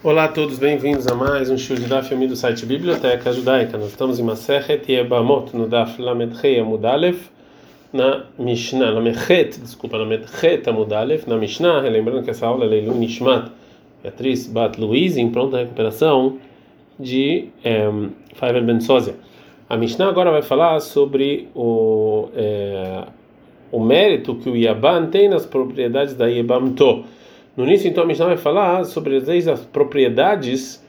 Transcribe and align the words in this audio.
Olá 0.00 0.26
a 0.26 0.28
todos, 0.28 0.60
bem-vindos 0.60 1.08
a 1.08 1.14
mais 1.16 1.50
um 1.50 1.58
show 1.58 1.76
de 1.76 1.86
Daf 1.86 2.14
do 2.14 2.36
site 2.36 2.64
Biblioteca 2.64 3.32
Judaica. 3.32 3.76
Nós 3.76 3.88
estamos 3.88 4.20
em 4.20 4.22
Masechet 4.22 4.84
Yebamot, 4.88 5.56
no 5.56 5.66
Daf 5.66 6.00
Lamed 6.00 6.36
Rei 6.36 6.60
Amudalef, 6.60 7.28
na 7.92 8.26
Mishnah, 8.38 8.92
Lamed 8.92 9.18
desculpa, 9.60 9.96
Lamed 9.96 10.24
Chet 10.38 10.68
Amudalef, 10.68 11.28
na 11.28 11.36
Mishnah, 11.36 11.80
lembrando 11.80 12.22
que 12.22 12.30
essa 12.30 12.46
aula 12.46 12.64
é 12.64 12.68
Leilu 12.68 12.94
Nishmat, 12.94 13.50
Beatriz 14.00 14.46
Bat 14.46 14.80
Luiz, 14.80 15.16
em 15.16 15.30
pronta 15.30 15.58
recuperação 15.58 16.38
de 16.96 17.48
Faivel 18.34 18.62
Ben 18.62 18.80
Sozia. 18.80 19.16
A 19.68 19.76
Mishnah 19.76 20.10
agora 20.10 20.30
vai 20.30 20.42
falar 20.42 20.78
sobre 20.78 21.48
o, 21.56 22.28
é, 22.36 23.02
o 23.72 23.80
mérito 23.80 24.36
que 24.36 24.48
o 24.48 24.54
Yaban 24.54 25.06
tem 25.06 25.28
nas 25.28 25.44
propriedades 25.44 26.14
da 26.14 26.26
Yebamto. 26.26 27.04
No 27.58 27.64
início, 27.64 27.88
então, 27.88 28.04
a 28.04 28.06
Mishnah 28.06 28.26
vai 28.26 28.36
falar 28.36 28.84
sobre 28.84 29.16
as 29.16 29.64
propriedades 29.72 30.80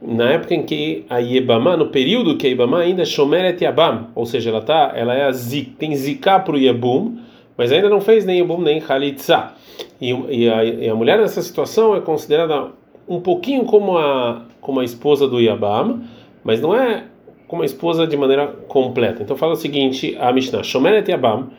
na 0.00 0.30
época 0.30 0.54
em 0.54 0.62
que 0.62 1.04
a 1.10 1.18
Yebama, 1.18 1.76
no 1.76 1.88
período 1.88 2.38
que 2.38 2.46
a 2.46 2.48
Yebama 2.48 2.78
ainda 2.78 3.02
é 3.02 3.04
Shomeret 3.04 3.62
Yabam, 3.62 4.06
ou 4.14 4.24
seja, 4.24 4.48
ela 4.48 4.62
tá, 4.62 4.94
ela 4.96 5.12
é 5.12 5.24
a 5.24 5.32
zik, 5.32 5.72
tem 5.72 5.94
zika 5.94 6.40
para 6.40 6.54
o 6.54 6.58
Yebum, 6.58 7.18
mas 7.58 7.70
ainda 7.70 7.90
não 7.90 8.00
fez 8.00 8.24
nem 8.24 8.38
Yebum 8.38 8.58
nem 8.58 8.80
Khalitza. 8.80 9.52
E, 10.00 10.12
e, 10.30 10.48
a, 10.48 10.64
e 10.64 10.88
a 10.88 10.94
mulher 10.94 11.18
nessa 11.18 11.42
situação 11.42 11.94
é 11.94 12.00
considerada 12.00 12.70
um 13.06 13.20
pouquinho 13.20 13.66
como 13.66 13.98
a 13.98 14.46
como 14.62 14.80
a 14.80 14.84
esposa 14.84 15.28
do 15.28 15.38
Yabam, 15.38 16.04
mas 16.42 16.58
não 16.58 16.74
é 16.74 17.04
como 17.46 17.60
a 17.60 17.66
esposa 17.66 18.06
de 18.06 18.16
maneira 18.16 18.46
completa. 18.66 19.22
Então 19.22 19.36
fala 19.36 19.52
o 19.52 19.56
seguinte, 19.56 20.16
a 20.18 20.32
Mishnah, 20.32 20.62
Shomeret 20.62 21.10
Yabam, 21.10 21.50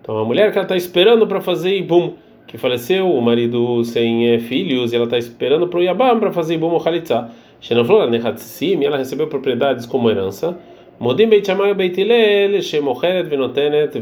então 0.00 0.16
a 0.16 0.24
mulher 0.24 0.52
que 0.52 0.56
ela 0.56 0.64
está 0.64 0.74
esperando 0.74 1.26
para 1.26 1.42
fazer 1.42 1.74
Yibum, 1.74 2.14
que 2.46 2.56
faleceu, 2.56 3.10
o 3.10 3.20
marido 3.20 3.84
sem 3.84 4.28
é, 4.28 4.38
filhos, 4.38 4.92
e 4.92 4.96
ela 4.96 5.04
está 5.04 5.18
esperando 5.18 5.66
para 5.68 5.78
o 5.78 5.82
Yabam 5.82 6.20
para 6.20 6.32
fazer 6.32 6.54
Ibum 6.54 6.78
Khalitza. 6.78 7.30
Xenoflora 7.60 8.08
Nehatsim, 8.08 8.84
ela 8.84 8.96
recebeu 8.96 9.26
propriedades 9.26 9.86
como 9.86 10.10
herança. 10.10 10.56
Modim 10.98 11.28
Beit 11.28 11.46
Shammai 11.46 11.74
Beit 11.74 12.00
Hillel, 12.00 12.62
Shemocheret 12.62 13.28
Venotenet. 13.28 13.92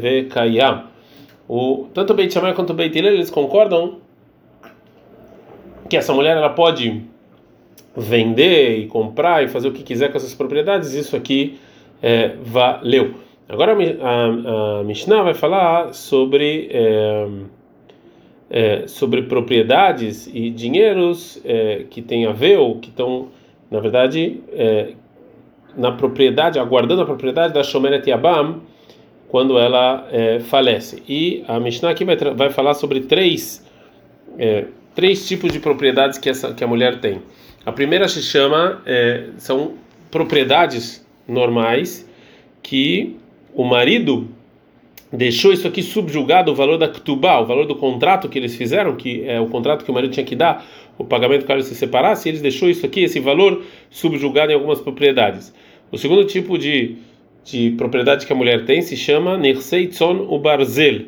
O 1.47 1.87
tanto 1.93 2.13
Beit 2.13 2.33
Shammai 2.33 2.53
quanto 2.53 2.73
Beit 2.73 2.97
Hillel, 2.97 3.13
eles 3.13 3.29
concordam 3.29 3.97
que 5.89 5.97
essa 5.97 6.13
mulher 6.13 6.37
ela 6.37 6.49
pode 6.49 7.03
vender 7.95 8.79
e 8.79 8.87
comprar 8.87 9.43
e 9.43 9.47
fazer 9.47 9.67
o 9.67 9.71
que 9.71 9.83
quiser 9.83 10.11
com 10.11 10.17
essas 10.17 10.33
propriedades. 10.33 10.93
Isso 10.93 11.15
aqui 11.15 11.57
é, 12.01 12.35
valeu. 12.43 13.15
Agora 13.47 13.73
a, 13.73 13.75
a, 13.77 14.79
a 14.79 14.83
Mishnah 14.83 15.23
vai 15.23 15.33
falar 15.33 15.93
sobre 15.93 16.67
é, 16.71 17.27
é, 18.49 18.87
sobre 18.87 19.23
propriedades 19.23 20.27
e 20.27 20.49
dinheiros 20.49 21.41
é, 21.43 21.85
que 21.89 22.01
tem 22.01 22.25
a 22.25 22.31
ver 22.31 22.59
ou 22.59 22.79
que 22.79 22.89
estão, 22.89 23.29
na 23.69 23.79
verdade, 23.79 24.39
é, 24.53 24.93
na 25.75 25.91
propriedade, 25.91 26.59
aguardando 26.59 27.01
a 27.01 27.05
propriedade 27.05 27.53
da 27.53 27.63
Shomeret 27.63 28.09
Yabam 28.09 28.61
quando 29.27 29.57
ela 29.57 30.07
é, 30.11 30.39
falece. 30.39 31.03
E 31.07 31.43
a 31.47 31.59
Mishnah 31.59 31.89
aqui 31.89 32.05
vai, 32.05 32.15
vai 32.15 32.49
falar 32.49 32.73
sobre 32.73 33.01
três, 33.01 33.65
é, 34.37 34.65
três 34.93 35.27
tipos 35.27 35.51
de 35.51 35.59
propriedades 35.59 36.17
que, 36.17 36.29
essa, 36.29 36.53
que 36.53 36.63
a 36.63 36.67
mulher 36.67 36.99
tem. 36.99 37.21
A 37.65 37.71
primeira 37.71 38.07
se 38.07 38.21
chama, 38.21 38.81
é, 38.85 39.29
são 39.37 39.73
propriedades 40.11 41.05
normais 41.27 42.07
que 42.61 43.17
o 43.53 43.63
marido 43.63 44.29
deixou 45.11 45.53
isso 45.53 45.67
aqui 45.67 45.81
subjugado 45.81 46.51
o 46.51 46.55
valor 46.55 46.77
da 46.77 46.87
ktubá, 46.87 47.39
o 47.39 47.45
valor 47.45 47.65
do 47.65 47.75
contrato 47.75 48.27
que 48.27 48.37
eles 48.37 48.55
fizeram, 48.55 48.95
que 48.95 49.23
é 49.25 49.39
o 49.39 49.47
contrato 49.47 49.85
que 49.85 49.91
o 49.91 49.93
marido 49.93 50.11
tinha 50.11 50.25
que 50.25 50.35
dar, 50.35 50.65
o 50.97 51.03
pagamento 51.03 51.45
caso 51.45 51.67
se 51.67 51.75
separasse, 51.75 52.29
eles 52.29 52.41
deixou 52.41 52.69
isso 52.69 52.85
aqui, 52.85 53.03
esse 53.03 53.19
valor 53.19 53.63
subjugado 53.89 54.51
em 54.51 54.55
algumas 54.55 54.79
propriedades. 54.79 55.53
O 55.91 55.97
segundo 55.97 56.25
tipo 56.25 56.57
de, 56.57 56.95
de 57.43 57.71
propriedade 57.71 58.25
que 58.25 58.33
a 58.33 58.35
mulher 58.35 58.65
tem 58.65 58.81
se 58.81 58.95
chama 58.97 59.37
Nirsei 59.37 59.87
Tzon 59.87 60.27
u 60.29 60.39
Barzel, 60.39 61.05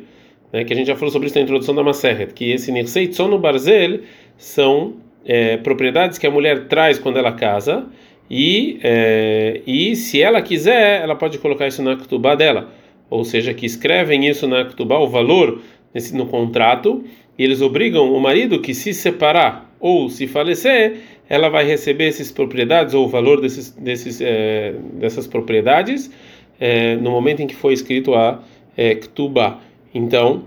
né, 0.52 0.64
que 0.64 0.72
a 0.72 0.76
gente 0.76 0.86
já 0.86 0.96
falou 0.96 1.10
sobre 1.10 1.28
isso 1.28 1.36
na 1.36 1.42
introdução 1.42 1.74
da 1.74 1.82
Maseret, 1.82 2.32
que 2.32 2.50
esse 2.50 2.70
Nirsei 2.70 3.08
Tzon 3.08 3.32
u 3.32 3.38
Barzel 3.38 4.00
são 4.36 4.94
é, 5.24 5.56
propriedades 5.56 6.18
que 6.18 6.26
a 6.26 6.30
mulher 6.30 6.68
traz 6.68 6.98
quando 6.98 7.18
ela 7.18 7.32
casa, 7.32 7.86
e, 8.30 8.78
é, 8.82 9.62
e 9.66 9.96
se 9.96 10.20
ela 10.20 10.42
quiser, 10.42 11.02
ela 11.02 11.16
pode 11.16 11.38
colocar 11.38 11.66
isso 11.66 11.82
na 11.82 11.96
ktubá 11.96 12.34
dela 12.34 12.68
ou 13.10 13.24
seja, 13.24 13.54
que 13.54 13.66
escrevem 13.66 14.26
isso 14.26 14.46
na 14.46 14.64
Ktubá, 14.64 14.98
o 14.98 15.08
valor 15.08 15.60
nesse, 15.94 16.14
no 16.14 16.26
contrato, 16.26 17.04
e 17.38 17.44
eles 17.44 17.60
obrigam 17.60 18.12
o 18.12 18.20
marido 18.20 18.60
que 18.60 18.74
se 18.74 18.92
separar 18.92 19.72
ou 19.80 20.08
se 20.10 20.26
falecer, 20.26 20.96
ela 21.28 21.48
vai 21.48 21.64
receber 21.64 22.08
essas 22.08 22.32
propriedades 22.32 22.94
ou 22.94 23.04
o 23.04 23.08
valor 23.08 23.40
desses, 23.40 23.70
desses, 23.70 24.20
é, 24.20 24.74
dessas 24.94 25.26
propriedades 25.26 26.10
é, 26.58 26.96
no 26.96 27.10
momento 27.10 27.40
em 27.40 27.46
que 27.46 27.54
foi 27.54 27.72
escrito 27.72 28.14
a 28.14 28.42
é, 28.76 28.94
Ktubá. 28.94 29.60
Então, 29.94 30.44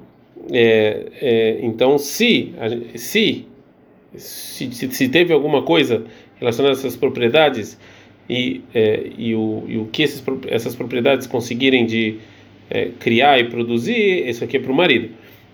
é, 0.52 1.60
então 1.62 1.98
se, 1.98 2.54
se, 2.96 3.46
se, 4.16 4.72
se 4.72 5.10
teve 5.10 5.32
alguma 5.32 5.62
coisa 5.62 6.04
relacionada 6.40 6.76
a 6.76 6.78
essas 6.78 6.96
propriedades 6.96 7.78
e, 8.30 8.62
e, 9.18 9.36
o, 9.36 9.64
e 9.68 9.78
o 9.78 9.86
que 9.86 10.04
esses, 10.04 10.24
essas 10.48 10.76
propriedades 10.76 11.28
conseguirem 11.28 11.86
de 11.86 12.18
é, 12.72 12.90
criar 13.00 13.38
e 13.38 13.44
produzir, 13.44 14.28
isso 14.28 14.44
aqui 14.44 14.56
é 14.56 14.60
para 14.60 14.72
o 14.72 14.76
marido. 14.76 15.10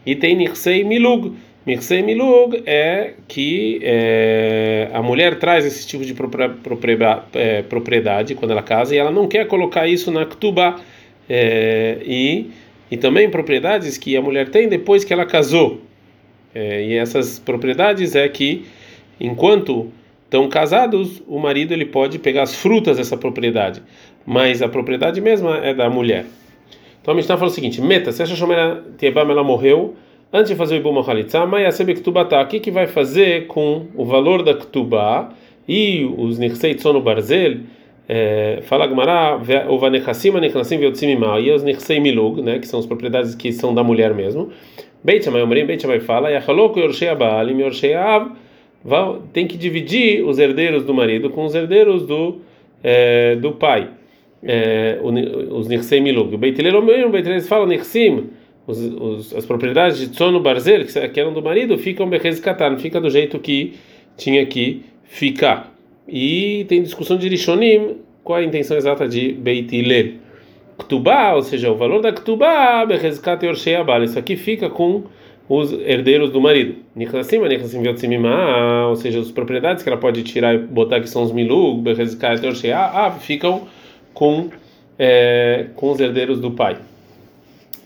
E 0.06 0.16
tem 0.16 0.36
Nirsei 0.36 0.84
Milug. 0.84 1.34
Nirsei 1.66 2.02
Milug 2.04 2.62
é 2.66 3.16
que 3.28 3.80
é, 3.82 4.88
a 4.94 5.02
mulher 5.02 5.40
traz 5.40 5.66
esse 5.66 5.86
tipo 5.86 6.06
de 6.06 6.16
é, 7.34 7.62
propriedade 7.64 8.36
quando 8.36 8.52
ela 8.52 8.62
casa 8.62 8.96
e 8.96 9.00
ela 9.00 9.12
não 9.12 9.28
quer 9.28 9.48
colocar 9.48 9.88
isso 9.88 10.12
na 10.12 10.26
Ktuba. 10.26 10.80
É, 11.28 11.98
e, 12.06 12.52
e 12.90 12.96
também 12.96 13.30
propriedades 13.30 13.98
que 13.98 14.16
a 14.16 14.22
mulher 14.22 14.48
tem 14.50 14.70
depois 14.70 15.04
que 15.04 15.12
ela 15.12 15.26
casou. 15.26 15.82
E 16.56 16.96
essas 16.96 17.38
propriedades 17.38 18.16
é 18.16 18.28
que, 18.28 18.66
enquanto 19.20 19.92
estão 20.24 20.50
casados, 20.50 21.22
o 21.28 21.38
marido 21.38 21.72
ele 21.72 21.86
pode 21.86 22.18
pegar 22.18 22.44
as 22.44 22.56
frutas 22.56 22.98
dessa 22.98 23.16
propriedade, 23.16 23.84
mas 24.26 24.64
a 24.64 24.68
propriedade 24.68 25.22
mesma 25.22 25.58
é 25.58 25.72
da 25.72 25.88
mulher. 25.88 26.26
Então 27.08 27.14
a 27.14 27.16
Mishnah 27.16 27.38
fala 27.38 27.50
o 27.50 27.54
seguinte: 27.54 27.80
Meta, 27.80 28.12
se 28.12 28.22
a 28.22 28.26
Shoshomera 28.26 28.84
Tiebam 28.98 29.32
ela 29.32 29.42
morreu 29.42 29.96
antes 30.32 30.52
de 30.52 30.58
fazer 30.58 30.76
o 30.76 30.78
Ibum 30.80 31.00
Halitza, 31.00 31.46
mas 31.46 31.66
a 31.66 31.72
Sebe 31.72 31.94
Ktubata, 31.94 32.42
o 32.42 32.48
que, 32.48 32.60
que 32.60 32.70
vai 32.70 32.86
fazer 32.86 33.48
com 33.48 33.86
o 33.96 34.04
valor 34.04 34.44
da 34.44 34.54
Ktubá 34.54 35.30
e 35.66 36.04
os 36.18 36.38
Nirsei 36.38 36.76
Tsono 36.76 37.00
Barzel? 37.00 37.60
É, 38.10 38.60
fala 38.64 38.86
Gmará, 38.88 39.40
o 39.70 39.80
Vanechassim, 39.80 40.36
Anechassim, 40.36 40.80
Veotzim 40.80 41.18
e 41.42 41.52
os 41.52 41.64
Nirsei 41.64 42.02
Milug, 42.02 42.42
né, 42.42 42.60
que 42.60 42.68
são 42.68 42.78
as 42.78 42.86
propriedades 42.86 43.36
que 43.36 43.54
são 43.54 43.74
da 43.74 43.86
mulher 43.86 44.14
mesmo. 44.14 44.50
Beit 45.02 45.24
Shammai 45.24 45.44
Omrim, 45.44 45.66
Beit 45.66 45.82
Shammai 45.82 46.02
fala, 46.02 46.30
Yachalok 46.30 46.78
Yorshei 46.78 47.08
Abaalim, 47.08 47.62
Yorshei 47.62 47.94
Av, 47.94 48.32
tem 49.32 49.48
que 49.48 49.58
dividir 49.58 50.26
os 50.26 50.40
herdeiros 50.40 50.84
do 50.84 50.94
marido 50.94 51.30
com 51.30 51.46
os 51.46 51.56
herdeiros 51.56 52.06
do, 52.06 52.42
é, 52.84 53.38
do 53.38 53.54
pai 53.54 53.92
é, 54.48 54.98
os 55.02 55.68
Nirsei 55.68 56.00
Milug. 56.00 56.34
O 56.34 56.38
Beit 56.38 56.60
Hillel, 56.60 57.08
o 57.08 57.10
Beit 57.12 57.42
fala 57.42 57.68
Nirsim, 57.68 58.30
os, 58.66 58.80
os, 58.80 59.36
as 59.36 59.46
propriedades 59.46 60.00
de 60.00 60.08
Tsono 60.10 60.40
Barzel, 60.40 60.86
que 60.86 61.20
eram 61.20 61.34
do 61.34 61.42
marido, 61.42 61.78
ficam 61.78 62.10
Katan, 62.42 62.78
fica 62.78 63.02
do 63.02 63.10
jeito 63.10 63.38
que 63.40 63.74
tinha 64.16 64.46
que 64.46 64.84
ficar. 65.04 65.74
E 66.08 66.66
tem 66.70 66.82
discussão 66.82 67.18
de 67.18 67.28
Rishonim, 67.28 67.98
qual 68.24 68.40
a 68.40 68.44
intenção 68.44 68.78
exata 68.78 69.08
de 69.08 69.34
Beit 69.34 69.76
Hillel. 69.76 70.14
Ktubá, 70.78 71.34
ou 71.34 71.42
seja, 71.42 71.72
o 71.72 71.76
valor 71.76 72.02
da 72.02 72.14
Ktubá, 72.14 72.86
Bechezkat 72.86 73.44
Yorshei 73.44 73.76
Abal, 73.76 74.04
isso 74.04 74.18
aqui 74.18 74.38
fica 74.38 74.70
com 74.70 75.04
os 75.50 75.74
herdeiros 75.74 76.30
do 76.32 76.40
marido. 76.40 76.76
Niklasim, 76.96 77.40
Niklasim 77.40 77.82
Vyotzimimá, 77.82 78.88
ou 78.88 78.96
seja, 78.96 79.20
as 79.20 79.32
propriedades 79.32 79.82
que 79.82 79.90
ela 79.90 79.98
pode 79.98 80.22
tirar 80.24 80.54
e 80.54 80.60
botar 80.60 81.02
que 81.02 81.10
são 81.10 81.24
os 81.24 81.32
Milug, 81.32 81.82
Bechezkat 81.82 82.46
Yorshei 82.46 82.72
Abal, 82.72 83.20
ficam 83.20 83.68
com, 84.18 84.50
é, 84.98 85.68
com 85.76 85.92
os 85.92 86.00
herdeiros 86.00 86.42
do 86.42 86.50
pai. 86.50 86.78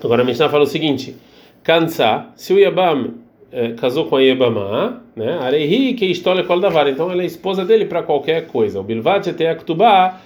Agora 0.01 0.21
a 0.21 0.25
Mishnah 0.25 0.47
fala 0.47 0.63
o 0.63 0.67
seguinte: 0.67 1.13
Kansa, 1.61 2.27
se 2.37 2.53
o 2.53 2.57
Yabam 2.57 3.15
é, 3.51 3.73
casou 3.73 4.05
com 4.05 4.15
a 4.15 4.21
Yabamá, 4.21 5.01
né? 5.13 5.37
Arehi 5.41 5.93
que 5.93 6.05
história 6.05 6.45
kol 6.45 6.61
davar, 6.61 6.87
então 6.87 7.11
ela 7.11 7.21
é 7.21 7.25
esposa 7.25 7.65
dele 7.65 7.83
para 7.83 8.01
qualquer 8.01 8.47
coisa. 8.47 8.79
O 8.79 8.83
Bilvat 8.83 9.33
te 9.33 9.45
aktubá 9.45 10.21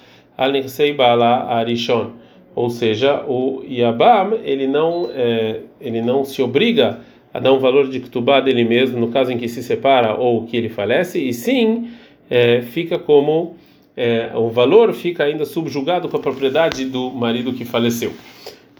bala 0.96 1.52
arishon. 1.58 2.12
Ou 2.54 2.70
seja, 2.70 3.24
o 3.26 3.64
Yabam 3.68 4.38
ele 4.44 4.68
não 4.68 5.10
é, 5.12 5.62
ele 5.80 6.00
não 6.00 6.24
se 6.24 6.40
obriga 6.40 7.00
a 7.34 7.40
dar 7.40 7.52
um 7.52 7.58
valor 7.58 7.88
de 7.88 7.98
ktubá 7.98 8.38
dele 8.38 8.64
mesmo 8.64 9.00
no 9.00 9.08
caso 9.08 9.32
em 9.32 9.38
que 9.38 9.48
se 9.48 9.60
separa 9.60 10.14
ou 10.14 10.46
que 10.46 10.56
ele 10.56 10.68
falece, 10.68 11.18
e 11.18 11.34
sim 11.34 11.90
é, 12.30 12.62
fica 12.62 12.96
como 12.96 13.56
é, 13.96 14.30
o 14.34 14.50
valor 14.50 14.92
fica 14.92 15.24
ainda 15.24 15.44
subjugado 15.44 16.08
com 16.08 16.16
a 16.16 16.20
propriedade 16.20 16.84
do 16.84 17.10
marido 17.10 17.52
que 17.52 17.64
faleceu. 17.64 18.12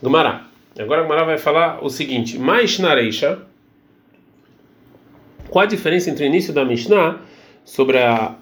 Gumará. 0.03 0.47
Agora 0.79 1.03
Gumará 1.03 1.25
vai 1.25 1.39
falar 1.39 1.83
o 1.83 1.89
seguinte: 1.89 2.39
mais 2.39 2.79
nareisha. 2.79 3.39
Qual 5.49 5.63
a 5.63 5.67
diferença 5.67 6.11
entre 6.11 6.25
o 6.25 6.27
início 6.27 6.53
da 6.53 6.65
Mishnah 6.65 7.21
sobre 7.65 7.99
a 7.99 8.35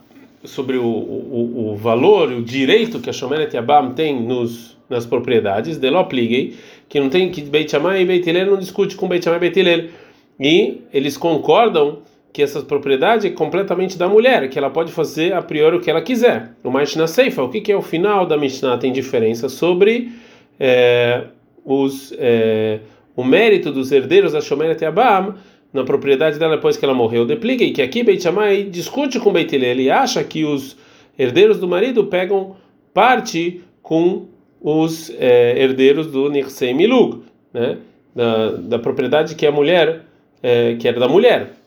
sobre 0.42 0.76
o, 0.76 0.84
o, 0.84 1.72
o 1.72 1.76
valor, 1.76 2.30
o 2.30 2.42
direito 2.42 3.00
que 3.00 3.08
a 3.08 3.12
Shomeret 3.12 3.56
Yabam 3.56 3.94
tem 3.94 4.22
nos, 4.22 4.76
nas 4.90 5.06
propriedades, 5.06 5.78
de 5.78 5.88
Lopliguei, 5.88 6.54
que 6.86 7.00
não 7.00 7.08
tem 7.08 7.30
que 7.30 7.40
Beit 7.40 7.70
Shammai 7.70 8.02
e 8.02 8.04
Beit 8.04 8.30
não 8.44 8.58
discute 8.58 8.94
com 8.94 9.08
Beit 9.08 9.24
Shammai 9.24 9.38
e 9.38 9.50
Beit. 9.50 9.90
E 10.38 10.82
eles 10.92 11.16
concordam 11.16 12.00
que 12.34 12.42
essa 12.42 12.60
propriedade 12.62 13.28
é 13.28 13.30
completamente 13.30 13.96
da 13.96 14.08
mulher, 14.08 14.50
que 14.50 14.58
ela 14.58 14.68
pode 14.68 14.90
fazer 14.90 15.32
a 15.32 15.40
priori 15.40 15.76
o 15.76 15.80
que 15.80 15.88
ela 15.88 16.02
quiser. 16.02 16.50
No 16.64 16.72
Mishnah 16.72 17.06
Seifa, 17.06 17.40
o 17.44 17.48
que, 17.48 17.70
é 17.70 17.76
o 17.76 17.80
final 17.80 18.26
da 18.26 18.36
Mishnah 18.36 18.76
tem 18.76 18.90
diferença 18.90 19.48
sobre 19.48 20.10
é, 20.58 21.26
os, 21.64 22.12
é, 22.18 22.80
o 23.14 23.22
mérito 23.22 23.70
dos 23.70 23.92
herdeiros 23.92 24.32
da 24.32 24.40
Shomeret 24.40 24.82
Yabam 24.82 25.36
na 25.72 25.84
propriedade 25.84 26.36
dela 26.36 26.56
depois 26.56 26.76
que 26.76 26.84
ela 26.84 26.92
morreu. 26.92 27.24
Depligue 27.24 27.70
que 27.70 27.80
aqui 27.80 28.02
Beit 28.02 28.24
Shammai 28.24 28.64
discute 28.64 29.20
com 29.20 29.32
Beit 29.32 29.54
Hillel, 29.54 29.70
ele 29.70 29.88
acha 29.88 30.24
que 30.24 30.44
os 30.44 30.76
herdeiros 31.16 31.60
do 31.60 31.68
marido 31.68 32.06
pegam 32.06 32.56
parte 32.92 33.60
com 33.80 34.26
os 34.60 35.08
é, 35.20 35.62
herdeiros 35.62 36.08
do 36.08 36.28
Nirsei 36.28 36.74
Milug, 36.74 37.22
né? 37.52 37.78
Da, 38.12 38.50
da 38.50 38.78
propriedade 38.80 39.36
que 39.36 39.46
a 39.46 39.52
mulher, 39.52 40.02
é, 40.42 40.74
que 40.74 40.88
era 40.88 40.98
da 40.98 41.08
mulher. 41.08 41.63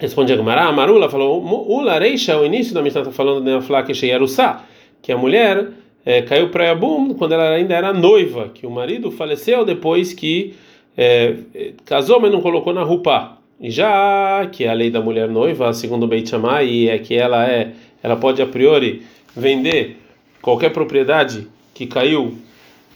Responde 0.00 0.32
a 0.32 0.36
Gemara, 0.36 0.62
a 0.62 0.72
Marula 0.72 1.10
falou, 1.10 1.44
Ula 1.68 1.98
Reisha, 1.98 2.38
o 2.40 2.46
início 2.46 2.72
da 2.72 2.80
Mishnah 2.80 3.02
está 3.02 3.12
falando 3.12 3.44
da 3.44 3.60
Flaque 3.60 3.92
Sheyarussá, 3.92 4.64
que 5.02 5.12
a 5.12 5.18
mulher 5.18 5.68
é, 6.06 6.22
caiu 6.22 6.48
para 6.48 6.64
Yabum 6.64 7.12
quando 7.12 7.32
ela 7.32 7.50
ainda 7.50 7.74
era 7.74 7.92
noiva, 7.92 8.48
que 8.48 8.66
o 8.66 8.70
marido 8.70 9.10
faleceu 9.10 9.62
depois 9.62 10.14
que 10.14 10.54
é, 10.96 11.36
casou, 11.84 12.18
mas 12.18 12.32
não 12.32 12.40
colocou 12.40 12.72
na 12.72 12.82
roupa. 12.82 13.36
E 13.60 13.70
já 13.70 14.48
que 14.50 14.66
a 14.66 14.72
lei 14.72 14.90
da 14.90 15.02
mulher 15.02 15.28
noiva, 15.28 15.70
segundo 15.74 16.04
o 16.04 16.06
Beit 16.06 16.30
Shammai, 16.30 16.88
é 16.88 16.98
que 16.98 17.14
ela 17.14 17.46
é, 17.46 17.72
ela 18.02 18.16
pode 18.16 18.40
a 18.40 18.46
priori 18.46 19.02
vender 19.36 19.98
qualquer 20.40 20.70
propriedade 20.72 21.46
que 21.74 21.86
caiu 21.86 22.38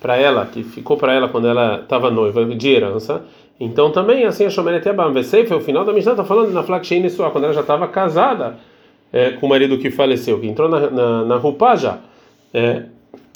para 0.05 0.19
ela, 0.19 0.45
que 0.45 0.63
ficou 0.63 0.99
para 0.99 1.15
ela 1.15 1.31
quando 1.31 1.49
ela 1.49 1.81
estava 1.81 2.11
noiva, 2.11 2.45
de 2.45 2.69
herança. 2.69 3.23
Então 3.59 3.91
também 3.91 4.27
assim 4.27 4.45
a 4.45 4.51
Shomeret 4.51 4.87
Yabam 4.87 5.15
foi 5.23 5.57
o 5.57 5.61
final 5.61 5.83
da 5.83 5.95
Mishnah 5.95 6.13
está 6.13 6.25
falando 6.25 6.53
na 6.53 6.63
Flak 6.63 7.09
sua 7.09 7.31
quando 7.31 7.45
ela 7.45 7.55
já 7.55 7.63
estava 7.63 7.89
casada 7.89 8.59
é, 9.11 9.31
com 9.31 9.47
o 9.47 9.49
marido 9.49 9.79
que 9.79 9.91
faleceu, 9.91 10.39
que 10.39 10.47
entrou 10.47 10.69
na 10.69 10.91
na, 10.91 11.25
na 11.25 11.37
roupa 11.37 11.75
já. 11.75 12.01
É, 12.53 12.83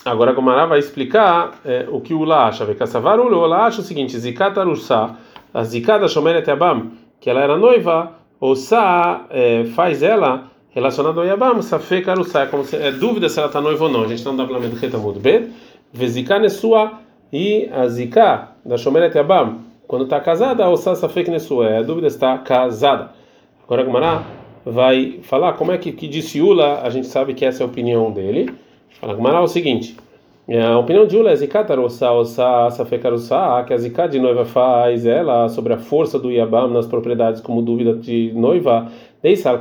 Agora 0.05 0.31
a 0.31 0.35
Gomara 0.35 0.67
vai 0.67 0.79
explicar 0.79 1.61
é, 1.65 1.87
o 1.91 2.01
que 2.01 2.15
o 2.15 2.21
Ula 2.21 2.47
acha. 2.47 2.65
O 2.65 3.23
Ula 3.23 3.57
acha 3.67 3.81
o 3.81 3.85
seguinte: 3.85 4.19
Zikat 4.19 4.59
Arussá, 4.59 5.17
a 5.53 5.65
Zikat 5.65 6.01
da 6.01 6.09
Shomeret 6.09 6.49
Yabam, 6.49 6.93
que 7.21 7.29
ela 7.29 7.41
era 7.41 7.57
noiva, 7.57 8.13
ou 8.39 8.55
Sa 8.55 9.27
é, 9.31 9.65
faz 9.75 10.03
ela 10.03 10.45
relacionada 10.71 11.21
ao 11.21 11.27
Yabam, 11.27 11.61
Safek 11.63 12.09
Arussá, 12.09 12.43
é, 12.43 12.47
como 12.47 12.65
se, 12.65 12.77
é 12.77 12.93
dúvida 12.93 13.29
se 13.29 13.39
ela 13.39 13.49
está 13.49 13.61
noiva 13.61 13.85
ou 13.85 13.91
não. 13.91 14.05
A 14.05 14.09
gente 14.09 14.25
não 14.25 14.37
dá 14.37 14.45
para 14.45 14.59
ler 14.59 14.73
Retamud 14.73 15.19
Bet, 15.19 15.51
Veziká 15.93 16.39
Nesua 16.39 17.01
e 17.33 17.69
a 17.73 17.87
Ziká 17.89 18.53
da 18.65 18.77
Shomeret 18.77 19.17
Yabam, 19.17 19.61
quando 19.87 20.05
está 20.05 20.21
casada, 20.21 20.69
ou 20.69 20.77
Sa 20.77 20.95
Safek 20.95 21.31
Nesua, 21.31 21.69
é 21.69 21.79
a 21.79 21.83
dúvida 21.83 22.07
está 22.07 22.37
casada. 22.39 23.11
Agora 23.65 23.83
a 23.83 23.85
Gomara 23.85 24.23
vai 24.65 25.21
falar 25.23 25.55
como 25.55 25.73
é 25.73 25.79
que, 25.79 25.93
que 25.93 26.07
disse 26.07 26.41
Ula, 26.41 26.83
a 26.83 26.91
gente 26.91 27.07
sabe 27.07 27.35
que 27.35 27.45
essa 27.45 27.63
é 27.63 27.65
a 27.65 27.69
opinião 27.69 28.11
dele. 28.11 28.53
Fala 29.01 29.15
Gmará 29.15 29.41
o 29.43 29.49
seguinte: 29.49 29.97
é, 30.47 30.63
a 30.63 30.79
opinião 30.79 31.07
de 31.07 31.17
Ula 31.17 31.31
é 31.31 31.37
Zikatarossa, 31.37 32.11
Ossa, 32.13 32.71
Safekarossa, 32.71 33.65
que 33.67 33.73
a 33.73 33.79
Ziká 33.79 34.07
de 34.07 34.19
noiva 34.19 34.45
faz 34.45 35.07
ela 35.07 35.49
sobre 35.49 35.73
a 35.73 35.79
força 35.79 36.19
do 36.19 36.31
Yabam 36.31 36.71
nas 36.71 36.87
propriedades 36.87 37.41
como 37.41 37.63
dúvida 37.63 37.95
de 37.95 38.33
noiva, 38.35 38.91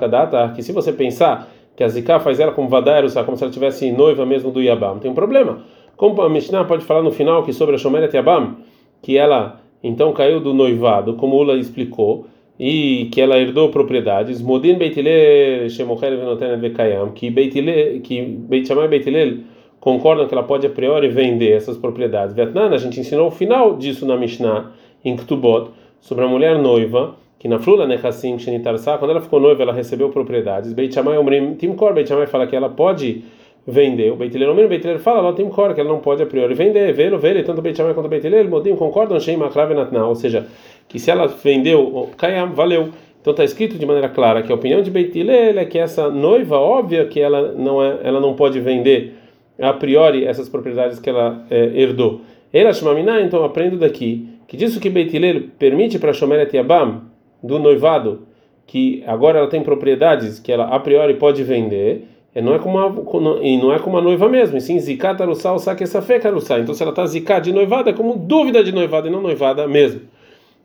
data, 0.10 0.54
que 0.56 0.64
se 0.64 0.72
você 0.72 0.92
pensar 0.92 1.50
que 1.76 1.84
a 1.84 1.88
Ziká 1.88 2.20
faz 2.20 2.40
ela 2.40 2.52
como 2.52 2.68
Vadaerossa, 2.68 3.24
como 3.24 3.38
se 3.38 3.44
ela 3.44 3.52
tivesse 3.52 3.92
noiva 3.92 4.26
mesmo 4.26 4.52
do 4.52 4.62
Yabam, 4.62 5.00
tem 5.00 5.12
um 5.12 5.14
problema. 5.16 5.60
Como 5.98 6.22
a 6.22 6.30
Mishnah 6.30 6.64
pode 6.66 6.86
falar 6.86 7.02
no 7.02 7.12
final 7.12 7.44
que 7.44 7.52
sobre 7.52 7.76
a 7.76 7.78
Shomeret 7.80 8.16
Yabam, 8.16 8.58
que 9.02 9.18
ela 9.18 9.60
então 9.84 10.14
caiu 10.14 10.40
do 10.40 10.54
noivado, 10.54 11.16
como 11.16 11.36
Ula 11.36 11.56
explicou, 11.56 12.28
e 12.60 13.10
que 13.12 13.20
ela 13.20 13.38
herdou 13.40 13.70
propriedades. 13.70 14.42
Modin 14.42 14.78
Shemocher 15.70 16.18
Venoten 16.18 16.58
Vekayam, 16.60 17.12
que 17.12 17.30
Beitile, 17.32 18.00
que 18.02 18.22
Beit 18.22 18.68
Beitilel 18.90 19.40
concordam 19.80 20.28
que 20.28 20.34
ela 20.34 20.44
pode 20.44 20.68
a 20.68 20.70
priori 20.70 21.08
vender 21.08 21.54
essas 21.54 21.78
propriedades. 21.78 22.36
Vietnã, 22.36 22.70
a 22.70 22.78
gente 22.78 23.00
ensinou 23.00 23.28
o 23.28 23.32
final 23.32 23.76
disso 23.76 24.06
na 24.06 24.18
Mishnah, 24.18 24.72
em 25.04 25.16
Ktubot, 25.16 25.72
sobre 26.00 26.26
a 26.26 26.28
mulher 26.28 26.60
noiva, 26.60 27.16
que 27.40 27.48
na 27.48 27.60
Flula 27.60 27.88
Nechassim 27.88 28.38
Shenitarsa, 28.38 28.98
quando 28.98 29.12
ela 29.12 29.22
ficou 29.22 29.40
noiva, 29.40 29.64
ela 29.64 29.74
recebeu 29.74 30.10
propriedades. 30.10 30.74
Beit 30.74 30.94
Shammai 30.94 31.18
Omrim 31.18 31.56
Timkor, 31.56 31.94
Beit 31.94 32.08
Shammai 32.08 32.28
fala 32.28 32.46
que 32.46 32.56
ela 32.56 32.70
pode 32.70 33.24
vender. 33.68 34.12
O 34.12 34.16
Beitiler 34.16 34.50
Omrim, 34.50 34.66
o 34.66 34.70
Beitiler 34.70 34.98
fala, 34.98 35.20
ela 35.20 35.34
Timkor, 35.34 35.74
que 35.74 35.82
ela 35.82 35.90
não 35.90 36.00
pode 36.00 36.24
a 36.24 36.26
priori 36.26 36.54
vender. 36.54 36.94
Vê-lo, 36.94 37.20
vê-lo, 37.20 37.44
tanto 37.44 37.62
Beit 37.62 37.76
Shammai 37.76 37.94
quanto 37.94 38.08
Beitiler, 38.08 38.48
Modim 38.48 38.76
concordam, 38.76 39.20
Shem 39.20 39.36
Makrav 39.36 39.74
Natna, 39.74 40.06
ou 40.06 40.16
seja, 40.16 40.48
que 40.88 40.98
se 40.98 41.12
ela 41.12 41.28
vendeu, 41.28 42.10
Kayam, 42.18 42.54
valeu. 42.54 42.90
Então 43.20 43.32
está 43.32 43.44
escrito 43.44 43.78
de 43.78 43.86
maneira 43.86 44.08
clara 44.08 44.42
que 44.42 44.50
a 44.50 44.56
opinião 44.56 44.82
de 44.82 44.90
Beit 44.90 45.20
Hillel 45.20 45.60
é 45.60 45.66
que 45.66 45.78
essa 45.78 46.10
noiva, 46.10 46.58
óbvia 46.58 47.06
que 47.08 47.20
ela 47.20 47.52
não 47.52 47.84
é, 47.84 47.98
ela 48.02 48.22
não 48.22 48.36
pode 48.36 48.58
vender 48.62 49.16
a 49.60 49.74
priori 49.74 50.24
essas 50.24 50.48
propriedades 50.48 50.98
que 50.98 51.10
ela 51.10 51.46
é, 51.50 51.72
herdou. 51.76 52.22
Ela 52.54 52.72
Shmamina, 52.72 53.20
então 53.20 53.44
aprendo 53.44 53.78
daqui 53.78 54.30
que 54.48 54.56
disso 54.56 54.80
que 54.80 54.90
Beit 54.90 55.14
Hillel 55.14 55.50
permite 55.60 56.00
para 56.00 56.14
Shomeret 56.14 56.56
Yabam 56.56 57.02
do 57.44 57.60
noivado 57.60 58.22
que 58.66 59.04
agora 59.06 59.40
ela 59.40 59.48
tem 59.48 59.62
propriedades 59.62 60.40
que 60.40 60.50
ela 60.50 60.68
a 60.68 60.80
priori 60.80 61.16
pode 61.16 61.44
vender, 61.44 62.06
não 62.42 62.54
é 62.54 62.60
como 62.60 62.78
uma, 62.78 63.44
e 63.44 63.58
não 63.58 63.74
é 63.74 63.80
como 63.80 63.96
uma 63.96 64.02
noiva 64.02 64.30
mesmo, 64.30 64.58
e 64.58 64.62
sim 64.62 64.80
zikat 64.80 65.22
arussá, 65.22 65.58
saque 65.58 65.84
essa 65.84 66.02
fé 66.02 66.18
Então 66.18 66.74
se 66.74 66.84
ela 66.84 66.92
está 66.92 67.06
zikat 67.06 67.44
de 67.44 67.52
noivada, 67.52 67.90
é 67.90 67.94
como 67.94 68.16
dúvida 68.16 68.64
de 68.64 68.72
noivada 68.72 69.08
e 69.08 69.12
não 69.12 69.22
noivada 69.22 69.68
mesmo. 69.68 70.02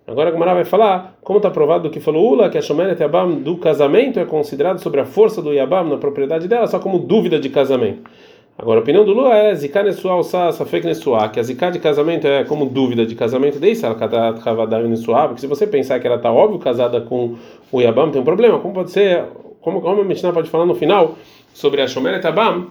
Agora 0.07 0.31
a 0.31 0.33
Gemara 0.33 0.55
vai 0.55 0.65
falar, 0.65 1.17
como 1.23 1.39
está 1.39 1.49
provado 1.49 1.85
do 1.85 1.91
que 1.91 2.01
falou 2.01 2.33
Ula, 2.33 2.51
que 2.51 2.59
a 2.59 2.63
Shomeret 2.63 3.01
Yabam 3.01 3.37
do 3.37 3.57
casamento 3.57 4.19
é 4.19 4.25
considerado 4.25 4.81
sobre 4.81 5.01
a 5.01 5.05
força 5.05 5.41
do 5.41 5.53
Yabam 5.53 5.89
na 5.89 5.97
propriedade 5.97 6.49
dela, 6.49 6.67
só 6.67 6.81
como 6.81 6.99
dúvida 6.99 7.39
de 7.39 7.49
casamento. 7.49 8.11
Agora 8.59 8.81
a 8.81 8.83
opinião 8.83 9.05
do 9.05 9.13
Lula 9.13 9.35
é 9.35 9.55
Zika 9.55 9.83
Nesua 9.83 10.17
Usa 10.17 10.51
Safek 10.53 10.85
Nesua, 10.85 11.29
que 11.29 11.39
a 11.39 11.43
Zika 11.43 11.71
de 11.71 11.79
casamento 11.79 12.27
é 12.27 12.43
como 12.45 12.67
dúvida 12.67 13.07
de 13.07 13.15
casamento 13.15 13.61
desse, 13.61 13.87
ela 13.87 13.97
Nesua, 14.89 15.29
porque 15.29 15.41
se 15.41 15.47
você 15.47 15.69
pensar 15.69 16.01
que 16.01 16.07
ela 16.07 16.17
está 16.17 16.33
óbvio 16.33 16.59
casada 16.59 17.01
com 17.01 17.37
o 17.71 17.81
Yabam, 17.81 18.11
tem 18.11 18.21
um 18.21 18.25
problema. 18.25 18.59
Como 18.59 18.75
pode 18.75 18.91
ser, 18.91 19.25
como, 19.61 19.81
como 19.81 20.01
a 20.01 20.05
Mishnah 20.05 20.33
pode 20.33 20.51
falar 20.51 20.67
no 20.67 20.75
final 20.75 21.15
sobre 21.53 21.83
a 21.83 21.87
Shomeret 21.87 22.25
Yabam 22.25 22.71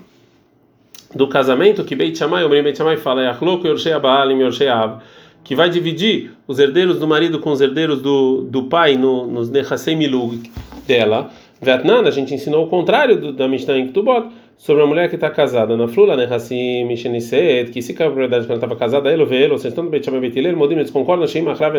do 1.14 1.28
casamento 1.28 1.84
que 1.84 1.96
Beit 1.96 2.18
Shammai, 2.18 2.44
o 2.44 2.50
Beit 2.50 2.78
Shammai 2.78 2.98
fala, 2.98 3.24
é 3.24 3.28
Achlok 3.28 3.68
Yorshei 3.68 3.94
Abaal 3.94 4.32
e 4.32 4.36
Yorshei 4.36 4.70
Av 4.70 5.02
que 5.44 5.56
vai 5.56 5.70
dividir 5.70 6.32
os 6.48 6.60
herdeiros 6.60 7.00
do 7.00 7.08
marido 7.08 7.40
com 7.40 7.52
os 7.52 7.62
herdeiros 7.62 8.02
do, 8.02 8.44
do 8.44 8.64
pai 8.64 8.96
no, 8.96 9.26
nos 9.26 9.50
Nechasei 9.50 9.96
Milug 9.96 10.52
dela. 10.88 11.32
Vietnã, 11.62 12.02
a 12.02 12.12
gente 12.12 12.34
ensinou 12.34 12.66
o 12.66 12.70
contrário 12.70 13.20
do, 13.20 13.34
da 13.34 13.48
Mishnah 13.48 13.78
em 13.78 13.88
Ktubot, 13.88 14.28
sobre 14.58 14.84
a 14.84 14.86
mulher 14.86 15.10
que 15.10 15.16
está 15.16 15.30
casada 15.32 15.76
na 15.76 15.88
Flula, 15.88 16.16
Nechassim 16.16 16.86
Misheniset, 16.86 17.72
que 17.72 17.82
se 17.82 17.94
a 17.94 17.96
propriedade 17.96 18.46
quando 18.46 18.52
ela 18.52 18.58
estava 18.58 18.76
casada, 18.76 19.12
ele 19.12 19.26
vocês 19.26 19.66
estão 19.66 19.84
no 19.84 19.90
Beit 19.90 20.06
Shammai 20.06 20.22
Beit 20.22 20.56
Modim, 20.56 20.76
eles 20.76 20.92
concordam, 20.92 21.28
Sheim 21.28 21.48
Achrav 21.48 21.74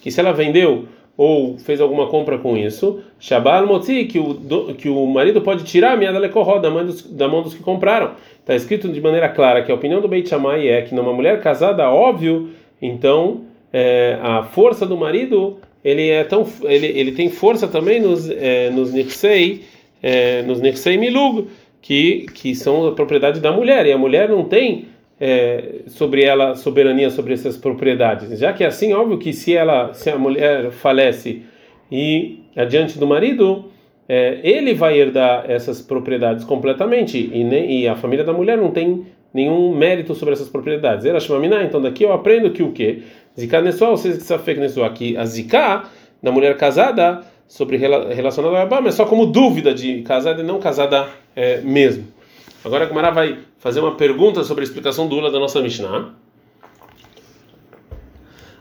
que 0.00 0.10
se 0.10 0.18
ela 0.18 0.32
vendeu 0.32 0.86
ou 1.20 1.58
fez 1.58 1.82
alguma 1.82 2.06
compra 2.06 2.38
com 2.38 2.56
isso, 2.56 3.00
Shabal 3.18 3.66
Motzi, 3.66 4.06
que 4.06 4.18
o, 4.18 4.72
que 4.72 4.88
o 4.88 5.04
marido 5.04 5.42
pode 5.42 5.64
tirar 5.64 5.92
a 5.92 5.96
minha 5.98 6.10
da 6.10 6.70
mão 6.70 6.86
dos, 6.86 7.02
da 7.12 7.28
mão 7.28 7.42
dos 7.42 7.52
que 7.52 7.62
compraram. 7.62 8.12
Está 8.38 8.54
escrito 8.54 8.88
de 8.88 9.02
maneira 9.02 9.28
clara 9.28 9.62
que 9.62 9.70
a 9.70 9.74
opinião 9.74 10.00
do 10.00 10.08
Beit 10.08 10.26
Shammai 10.26 10.66
é 10.66 10.80
que 10.80 10.94
numa 10.94 11.12
mulher 11.12 11.42
casada, 11.42 11.90
óbvio, 11.90 12.48
então, 12.80 13.42
é, 13.70 14.18
a 14.22 14.44
força 14.44 14.86
do 14.86 14.96
marido, 14.96 15.58
ele 15.84 16.08
é 16.08 16.24
tão, 16.24 16.46
ele, 16.62 16.86
ele 16.86 17.12
tem 17.12 17.28
força 17.28 17.68
também 17.68 18.00
nos 18.00 18.30
é, 18.30 18.70
nos 18.70 18.90
nixei, 18.90 19.66
é, 20.02 20.40
nos 20.44 20.58
nixei 20.58 20.96
milug, 20.96 21.48
que 21.82 22.24
que 22.32 22.54
são 22.54 22.88
a 22.88 22.92
propriedade 22.92 23.40
da 23.40 23.52
mulher 23.52 23.84
e 23.84 23.92
a 23.92 23.98
mulher 23.98 24.30
não 24.30 24.44
tem 24.44 24.86
é, 25.20 25.82
sobre 25.86 26.22
ela 26.24 26.56
soberania 26.56 27.10
sobre 27.10 27.34
essas 27.34 27.56
propriedades. 27.56 28.38
Já 28.38 28.52
que 28.52 28.64
é 28.64 28.66
assim, 28.66 28.94
óbvio 28.94 29.18
que 29.18 29.32
se 29.32 29.54
ela, 29.54 29.92
se 29.92 30.08
a 30.08 30.18
mulher 30.18 30.70
falece 30.70 31.42
e 31.92 32.40
adiante 32.56 32.98
do 32.98 33.06
marido, 33.06 33.66
é, 34.08 34.40
ele 34.42 34.72
vai 34.72 34.98
herdar 34.98 35.44
essas 35.48 35.82
propriedades 35.82 36.44
completamente 36.44 37.18
e, 37.32 37.44
nem, 37.44 37.82
e 37.82 37.88
a 37.88 37.94
família 37.94 38.24
da 38.24 38.32
mulher 38.32 38.56
não 38.56 38.70
tem 38.70 39.06
nenhum 39.32 39.76
mérito 39.76 40.14
sobre 40.14 40.34
essas 40.34 40.48
propriedades. 40.48 41.04
Ela 41.04 41.20
chama 41.20 41.38
mina, 41.38 41.62
então 41.62 41.80
daqui 41.80 42.02
eu 42.02 42.12
aprendo 42.12 42.50
que 42.50 42.62
o 42.62 42.72
quê? 42.72 43.02
Zika 43.38 43.62
ou 43.88 43.96
seja, 43.96 44.18
Safek 44.20 44.58
Nesua, 44.58 44.86
aqui 44.86 45.16
a 45.16 45.24
Zika 45.24 45.84
da 46.22 46.32
mulher 46.32 46.56
casada 46.56 47.20
sobre 47.46 47.76
relacionada 47.76 48.56
ao 48.56 48.62
Abam 48.62 48.86
é 48.86 48.90
só 48.90 49.04
como 49.04 49.26
dúvida 49.26 49.72
de 49.74 50.02
casada 50.02 50.40
e 50.42 50.44
não 50.44 50.58
casada 50.58 51.08
é, 51.36 51.60
mesmo. 51.60 52.04
Agora 52.62 52.84
a 52.84 52.86
Gumara 52.86 53.10
vai 53.10 53.38
fazer 53.58 53.80
uma 53.80 53.94
pergunta 53.94 54.44
sobre 54.44 54.62
a 54.62 54.64
explicação 54.64 55.08
do 55.08 55.16
Ula 55.16 55.30
da 55.30 55.38
nossa 55.38 55.62
Mishnah. 55.62 56.10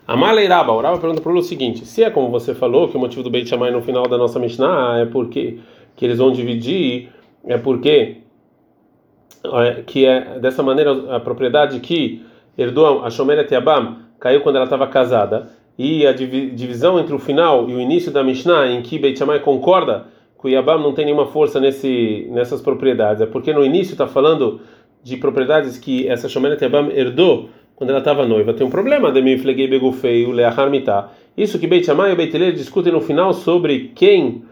Amala 0.08 0.42
Iraba, 0.42 0.72
o 0.72 0.80
Raba 0.80 0.98
pergunta 0.98 1.22
para 1.22 1.30
o 1.30 1.34
Ula 1.34 1.42
o 1.42 1.44
seguinte: 1.44 1.86
se 1.86 2.04
é 2.04 2.10
como 2.10 2.30
você 2.30 2.56
falou, 2.56 2.88
que 2.88 2.96
o 2.96 3.00
motivo 3.00 3.24
do 3.24 3.30
Beit 3.30 3.50
Shammai 3.50 3.72
no 3.72 3.82
final 3.82 4.08
da 4.08 4.18
nossa 4.18 4.40
Mishnah 4.40 5.00
é 5.00 5.06
porque 5.06 5.60
que 5.98 6.06
eles 6.06 6.18
vão 6.18 6.32
dividir 6.32 7.10
é 7.46 7.58
porque 7.58 8.18
é, 9.44 9.82
que 9.86 10.06
é 10.06 10.40
dessa 10.40 10.64
maneira 10.64 11.16
a 11.16 11.20
propriedade 11.20 11.80
que 11.82 12.26
herdou 12.58 13.04
a 13.04 13.10
Shomeret 13.10 13.54
Yabam 13.54 13.98
caiu 14.18 14.40
quando 14.42 14.56
ela 14.56 14.66
estava 14.66 14.88
casada 14.88 15.50
e 15.78 16.08
a 16.08 16.14
divisão 16.14 17.00
entre 17.00 17.14
o 17.14 17.20
final 17.20 17.70
e 17.70 17.74
o 17.74 17.82
início 17.82 18.12
da 18.12 18.24
Mishnah 18.24 18.68
em 18.68 18.82
que 18.82 18.98
Beit 18.98 19.20
Shammai 19.20 19.40
concorda 19.40 20.08
Yabam 20.48 20.82
não 20.82 20.94
tem 20.94 21.06
nenhuma 21.06 21.26
força 21.26 21.60
nesse 21.60 22.28
nessas 22.32 22.62
propriedades 22.62 23.22
é 23.22 23.26
porque 23.26 23.52
no 23.52 23.66
início 23.66 23.92
está 23.92 24.08
falando 24.08 24.62
de 25.04 25.18
propriedades 25.18 25.78
que 25.78 26.08
essa 26.08 26.30
Shomeret 26.30 26.64
Yabam 26.64 26.90
herdou 26.92 27.50
quando 27.76 27.92
ela 27.92 28.00
estava 28.00 28.26
noiva. 28.26 28.54
Tem 28.54 28.68
um 28.68 28.70
problema 28.70 29.12
de 29.12 29.22
Miflegei 29.22 29.68
Begufei, 29.68 30.26
o 30.26 30.32
Leachar 30.32 30.70
Mitah. 30.70 31.12
Isso 31.38 31.58
que 31.58 31.66
Beit 31.66 31.86
Shammai 31.86 32.12
e 32.12 32.16
Beit 32.16 32.52
discutem 32.52 32.92
no 32.92 33.00
final 33.00 33.34
sobre 33.34 33.92
quem 33.96 34.44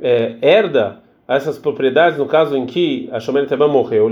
é, 0.00 0.34
herda 0.42 1.00
essas 1.28 1.56
propriedades 1.58 2.18
no 2.18 2.26
caso 2.26 2.56
em 2.56 2.66
que 2.66 3.08
a 3.12 3.20
Shomer 3.20 3.46
Teba 3.46 3.68
morreu, 3.68 4.10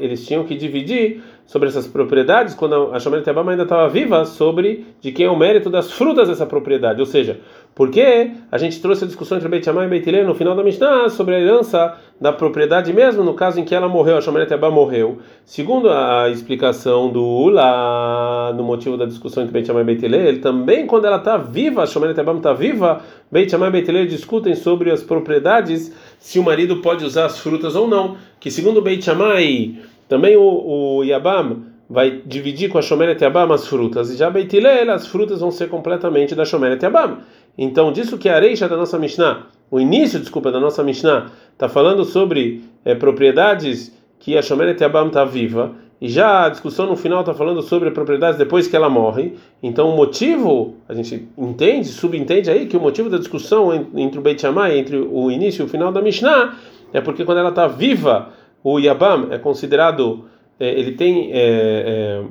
eles 0.00 0.26
tinham 0.26 0.44
que 0.44 0.56
dividir 0.56 1.22
sobre 1.46 1.68
essas 1.68 1.86
propriedades 1.86 2.54
quando 2.54 2.92
a 2.92 2.98
Shomer 2.98 3.22
Teba 3.22 3.48
ainda 3.48 3.64
estava 3.64 3.88
viva 3.88 4.24
sobre 4.24 4.86
de 5.00 5.12
quem 5.12 5.26
é 5.26 5.30
o 5.30 5.36
mérito 5.36 5.68
das 5.68 5.92
frutas 5.92 6.28
dessa 6.28 6.46
propriedade, 6.46 7.00
ou 7.00 7.06
seja, 7.06 7.40
porque 7.74 8.30
a 8.50 8.58
gente 8.58 8.80
trouxe 8.80 9.04
a 9.04 9.06
discussão 9.06 9.36
entre 9.36 9.48
Beit 9.48 9.64
Shammai 9.64 9.86
e 9.86 9.88
Beit 9.88 10.22
no 10.24 10.34
final 10.34 10.54
da 10.54 10.62
Mishnah 10.62 11.08
sobre 11.08 11.34
a 11.34 11.40
herança 11.40 11.96
da 12.20 12.32
propriedade 12.32 12.92
mesmo 12.92 13.24
no 13.24 13.34
caso 13.34 13.60
em 13.60 13.64
que 13.64 13.74
ela 13.74 13.88
morreu, 13.88 14.16
a 14.16 14.20
Shomer 14.20 14.46
Teba 14.46 14.70
morreu. 14.70 15.18
Segundo 15.44 15.90
a 15.90 16.28
explicação 16.30 17.10
do 17.10 17.24
Ula, 17.24 18.52
no 18.54 18.62
motivo 18.62 18.96
da 18.96 19.06
discussão 19.06 19.42
entre 19.42 19.52
Beit 19.52 19.66
Shammai 19.66 19.82
e 19.82 19.96
Beit 19.96 20.38
também 20.40 20.86
quando 20.86 21.06
ela 21.06 21.16
está 21.16 21.36
viva, 21.36 21.82
a 21.82 21.86
Shomer 21.86 22.14
Teba 22.14 22.32
está 22.32 22.52
viva, 22.52 23.00
Beit 23.30 23.50
Shammai 23.50 23.68
e 23.68 23.72
Beit 23.72 24.06
discutem 24.06 24.54
sobre 24.54 24.90
as 24.90 25.02
propriedades 25.02 25.92
se 26.18 26.38
o 26.38 26.42
marido 26.42 26.76
pode 26.82 27.04
usar 27.04 27.26
as 27.26 27.38
frutas 27.38 27.74
ou 27.74 27.88
não. 27.88 28.16
Que 28.38 28.50
segundo 28.50 28.82
Beit 28.82 29.04
Shammai, 29.04 29.76
também 30.08 30.36
o, 30.36 30.98
o 30.98 31.04
Yabam 31.04 31.64
vai 31.88 32.22
dividir 32.24 32.70
com 32.70 32.78
a 32.78 32.82
Shomeret 32.82 33.22
Yabam 33.22 33.52
as 33.52 33.66
frutas, 33.66 34.10
e 34.10 34.16
já 34.16 34.30
Beit 34.30 34.56
Hillel, 34.56 34.90
as 34.92 35.06
frutas 35.06 35.40
vão 35.40 35.50
ser 35.50 35.68
completamente 35.68 36.34
da 36.34 36.44
Shomeret 36.44 36.82
Yabam. 36.82 37.18
Então, 37.56 37.92
disso 37.92 38.16
que 38.16 38.28
a 38.28 38.36
areixa 38.36 38.68
da 38.68 38.76
nossa 38.76 38.98
Mishnah, 38.98 39.46
o 39.70 39.78
início, 39.78 40.18
desculpa, 40.18 40.50
da 40.50 40.58
nossa 40.58 40.82
Mishnah, 40.82 41.30
está 41.52 41.68
falando 41.68 42.04
sobre 42.04 42.64
é, 42.84 42.94
propriedades 42.94 43.92
que 44.18 44.38
a 44.38 44.42
Shomeret 44.42 44.82
Yabam 44.82 45.08
está 45.08 45.24
viva, 45.24 45.74
e 46.00 46.08
já 46.08 46.46
a 46.46 46.48
discussão 46.48 46.86
no 46.86 46.96
final 46.96 47.20
está 47.20 47.32
falando 47.32 47.62
sobre 47.62 47.90
propriedades 47.92 48.36
depois 48.36 48.66
que 48.66 48.74
ela 48.74 48.90
morre. 48.90 49.34
Então, 49.62 49.88
o 49.88 49.96
motivo, 49.96 50.74
a 50.88 50.94
gente 50.94 51.28
entende, 51.38 51.86
subentende 51.86 52.50
aí 52.50 52.66
que 52.66 52.76
o 52.76 52.80
motivo 52.80 53.08
da 53.08 53.18
discussão 53.18 53.72
entre 53.94 54.18
o 54.18 54.20
Beit 54.20 54.40
Shammai, 54.40 54.76
entre 54.76 54.96
o 54.96 55.30
início 55.30 55.62
e 55.62 55.66
o 55.66 55.68
final 55.68 55.92
da 55.92 56.02
Mishnah, 56.02 56.56
é 56.92 57.00
porque 57.00 57.24
quando 57.24 57.38
ela 57.38 57.50
está 57.50 57.68
viva, 57.68 58.30
o 58.62 58.78
Yabam 58.78 59.28
é 59.30 59.38
considerado, 59.38 60.26
é, 60.58 60.68
ele 60.68 60.92
tem. 60.92 61.30
É, 61.32 61.38
é, 61.38 62.24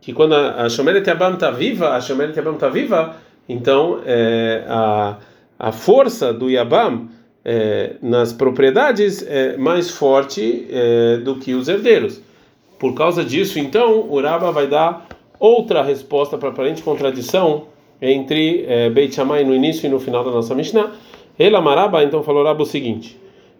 que 0.00 0.12
quando 0.12 0.34
a, 0.34 0.62
a 0.62 0.68
Shomeret 0.68 1.08
Yabam 1.08 1.34
está 1.34 1.50
viva, 1.50 1.90
a 1.90 2.00
Shomeret 2.00 2.36
Yabam 2.36 2.54
está 2.54 2.68
viva 2.68 3.16
então, 3.48 4.00
é, 4.04 4.64
a, 4.68 5.16
a 5.58 5.72
força 5.72 6.32
do 6.32 6.50
Yabam 6.50 7.08
é, 7.44 7.94
nas 8.02 8.32
propriedades 8.32 9.26
é 9.26 9.56
mais 9.56 9.90
forte 9.90 10.66
é, 10.70 11.16
do 11.16 11.36
que 11.36 11.54
os 11.54 11.66
herdeiros. 11.66 12.20
Por 12.78 12.94
causa 12.94 13.24
disso, 13.24 13.58
então, 13.58 14.06
o 14.08 14.20
Raba 14.20 14.52
vai 14.52 14.66
dar 14.66 15.08
outra 15.40 15.82
resposta 15.82 16.36
para 16.36 16.50
a 16.50 16.52
aparente 16.52 16.82
contradição 16.82 17.66
entre 18.00 18.64
Beit 18.92 19.12
Shammai 19.12 19.42
no 19.42 19.52
início 19.52 19.86
e 19.86 19.90
no 19.90 19.98
final 19.98 20.22
da 20.22 20.30
nossa 20.30 20.54
Mishnah. 20.54 20.92
Ela 21.36 21.60
Maraba 21.60 22.04
então 22.04 22.22
falou 22.22 22.44
Raba 22.44 22.62
o 22.62 22.66
seguinte: 22.66 23.18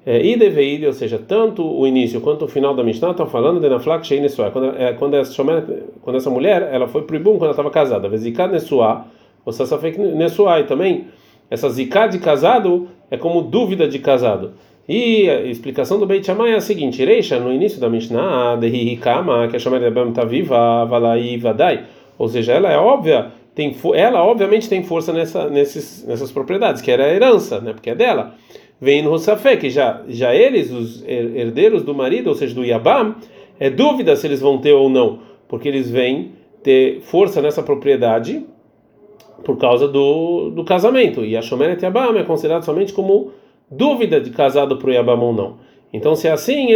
é, 0.08 0.24
Ideveide, 0.24 0.86
ou 0.86 0.92
seja, 0.94 1.18
tanto 1.18 1.62
o 1.62 1.86
início 1.86 2.18
quanto 2.22 2.46
o 2.46 2.48
final 2.48 2.74
da 2.74 2.82
Mishnah 2.82 3.10
estão 3.10 3.26
falando 3.26 3.60
de 3.60 3.68
Naflak 3.68 4.06
Shei 4.06 4.20
Nesuah. 4.20 4.50
Quando, 4.50 4.74
é, 4.74 4.94
quando, 4.94 5.14
essa, 5.14 6.30
mulher 6.30 6.66
ela 6.72 6.88
foi 6.88 7.02
o 7.02 7.14
Ibum 7.14 7.32
quando 7.32 7.42
ela 7.42 7.50
estava 7.50 7.70
casada. 7.70 8.08
Vezikad 8.08 8.50
Nesuah 8.50 9.04
o 9.44 9.52
Sassafek 9.52 9.98
Nesuai 9.98 10.64
também. 10.64 11.08
Essa 11.50 11.68
ziká 11.68 12.06
de 12.06 12.18
casado 12.18 12.88
é 13.10 13.18
como 13.18 13.42
dúvida 13.42 13.86
de 13.86 13.98
casado. 13.98 14.52
E 14.88 15.28
a 15.28 15.42
explicação 15.42 15.98
do 15.98 16.06
Beit 16.06 16.24
Shammai 16.24 16.52
é 16.52 16.56
a 16.56 16.60
seguinte: 16.62 17.04
Reisha, 17.04 17.38
no 17.38 17.52
início 17.52 17.78
da 17.78 17.90
Mishnah, 17.90 18.56
de 18.56 18.96
Kama, 18.96 19.46
que 19.48 19.56
a 19.56 19.58
Shammai 19.58 19.80
está 20.08 20.24
viva, 20.24 20.86
Valai 20.86 21.36
Vadai. 21.36 21.84
Ou 22.16 22.28
seja, 22.28 22.54
ela 22.54 22.72
é 22.72 22.78
óbvia, 22.78 23.30
tem, 23.54 23.76
ela 23.94 24.24
obviamente 24.24 24.68
tem 24.68 24.82
força 24.82 25.12
nessa, 25.12 25.50
nesses, 25.50 26.06
nessas 26.06 26.32
propriedades, 26.32 26.80
que 26.80 26.90
era 26.90 27.04
a 27.04 27.12
herança, 27.12 27.60
né, 27.60 27.72
porque 27.72 27.90
é 27.90 27.94
dela. 27.94 28.34
Vem 28.80 29.02
no 29.02 29.18
que 29.58 29.70
já, 29.70 30.02
já 30.08 30.34
eles, 30.34 30.70
os 30.70 31.02
herdeiros 31.04 31.82
do 31.82 31.94
marido, 31.94 32.28
ou 32.28 32.34
seja, 32.34 32.54
do 32.54 32.64
Yabam, 32.64 33.16
é 33.58 33.68
dúvida 33.68 34.14
se 34.14 34.26
eles 34.26 34.40
vão 34.40 34.58
ter 34.58 34.72
ou 34.72 34.88
não, 34.88 35.18
porque 35.48 35.66
eles 35.66 35.90
vêm 35.90 36.32
ter 36.62 37.00
força 37.00 37.42
nessa 37.42 37.62
propriedade 37.62 38.44
por 39.44 39.56
causa 39.56 39.88
do, 39.88 40.50
do 40.50 40.64
casamento. 40.64 41.24
E 41.24 41.36
a 41.36 41.42
Shomeret 41.42 41.82
Yabam 41.82 42.16
é 42.16 42.22
considerado 42.22 42.64
somente 42.64 42.92
como 42.92 43.32
dúvida 43.70 44.20
de 44.20 44.30
casado 44.30 44.76
para 44.76 44.88
o 44.88 44.92
Yabam 44.92 45.20
ou 45.20 45.32
não. 45.32 45.56
Então, 45.92 46.14
se 46.14 46.28
é 46.28 46.32
assim, 46.32 46.70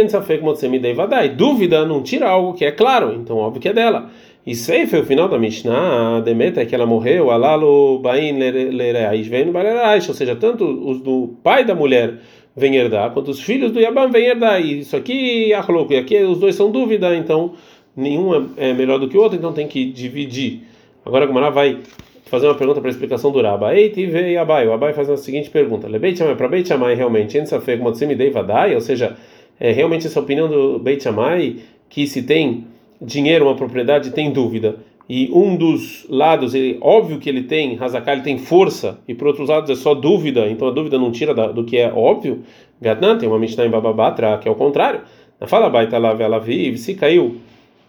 vadai. 0.93 1.29
Dúvida 1.29 1.85
não 1.85 2.01
tira 2.01 2.27
algo 2.29 2.53
que 2.53 2.65
é 2.65 2.71
claro, 2.71 3.13
então 3.13 3.37
óbvio 3.37 3.61
que 3.61 3.69
é 3.69 3.73
dela. 3.73 4.09
E 4.45 4.55
foi 4.55 4.99
o 4.99 5.05
final 5.05 5.29
da 5.29 5.39
Mishnah, 5.39 6.17
a 6.17 6.19
Demeta 6.19 6.61
é 6.61 6.65
que 6.65 6.75
ela 6.75 6.85
morreu, 6.85 7.31
Alalo 7.31 7.99
Bain 7.99 8.37
Lereaish 8.37 9.29
vem 9.29 9.45
no 9.45 9.53
ou 9.53 10.13
seja, 10.13 10.35
tanto 10.35 10.65
os 10.65 10.99
do 10.99 11.35
pai 11.41 11.63
da 11.63 11.73
mulher 11.73 12.15
vêm 12.53 12.75
herdar, 12.75 13.11
quanto 13.11 13.31
os 13.31 13.41
filhos 13.41 13.71
do 13.71 13.79
Yabam 13.79 14.11
vêm 14.11 14.25
herdar. 14.25 14.61
E 14.61 14.79
isso 14.79 14.97
aqui, 14.97 15.53
Ahloko, 15.53 15.93
e 15.93 15.97
aqui 15.97 16.17
os 16.17 16.39
dois 16.39 16.55
são 16.55 16.69
dúvida, 16.69 17.15
então 17.15 17.53
nenhum 17.95 18.35
é, 18.35 18.69
é 18.69 18.73
melhor 18.73 18.99
do 18.99 19.07
que 19.07 19.17
o 19.17 19.21
outro, 19.21 19.37
então 19.37 19.53
tem 19.53 19.65
que 19.65 19.85
dividir. 19.85 20.63
Agora 21.05 21.23
a 21.23 21.27
Gumara 21.27 21.49
vai 21.49 21.79
fazer 22.25 22.47
uma 22.47 22.55
pergunta 22.55 22.81
para 22.81 22.89
a 22.89 22.91
explicação 22.91 23.31
do 23.31 23.41
Rabba. 23.41 23.73
Ei, 23.73 23.91
tive 23.91 24.35
Abai. 24.35 24.67
O 24.67 24.73
Abai 24.73 24.91
faz 24.91 25.09
a 25.09 25.15
seguinte 25.15 25.49
pergunta: 25.49 25.87
Lebeit 25.87 26.17
Shammai, 26.17 26.35
para 26.35 26.47
Beit 26.49 26.67
Shammai 26.67 26.95
realmente, 26.95 27.37
Ensafeg 27.37 27.81
Motzimidei 27.81 28.29
Vadai, 28.29 28.75
ou 28.75 28.81
seja, 28.81 29.15
é 29.59 29.71
realmente 29.71 30.07
essa 30.07 30.19
opinião 30.19 30.49
do 30.49 30.79
Beit 30.79 31.01
Shammai 31.01 31.57
que 31.89 32.07
se 32.07 32.23
tem 32.23 32.65
dinheiro, 33.03 33.45
uma 33.45 33.55
propriedade, 33.55 34.11
tem 34.11 34.31
dúvida. 34.31 34.77
E 35.09 35.29
um 35.33 35.55
dos 35.55 36.05
lados, 36.09 36.55
ele, 36.55 36.77
óbvio 36.81 37.19
que 37.19 37.29
ele 37.29 37.43
tem, 37.43 37.77
Hazaká, 37.79 38.13
ele 38.13 38.21
tem 38.21 38.37
força, 38.37 38.99
e 39.07 39.13
por 39.13 39.27
outros 39.27 39.49
lados 39.49 39.69
é 39.69 39.75
só 39.75 39.93
dúvida, 39.93 40.49
então 40.49 40.67
a 40.67 40.71
dúvida 40.71 40.97
não 40.97 41.11
tira 41.11 41.33
da, 41.33 41.47
do 41.47 41.65
que 41.65 41.77
é 41.77 41.91
óbvio. 41.93 42.43
Gatnan 42.81 43.17
tem 43.17 43.27
uma 43.27 43.37
Mishnah 43.37 43.65
em 43.65 43.69
Bababatra, 43.69 44.37
que 44.37 44.47
é 44.47 44.51
o 44.51 44.55
contrário. 44.55 45.01
Na 45.39 45.45
fala 45.45 45.69
Baita 45.69 45.97
lá, 45.97 46.15
ela 46.17 46.39
vive, 46.39 46.77
se 46.77 46.95
caiu. 46.95 47.37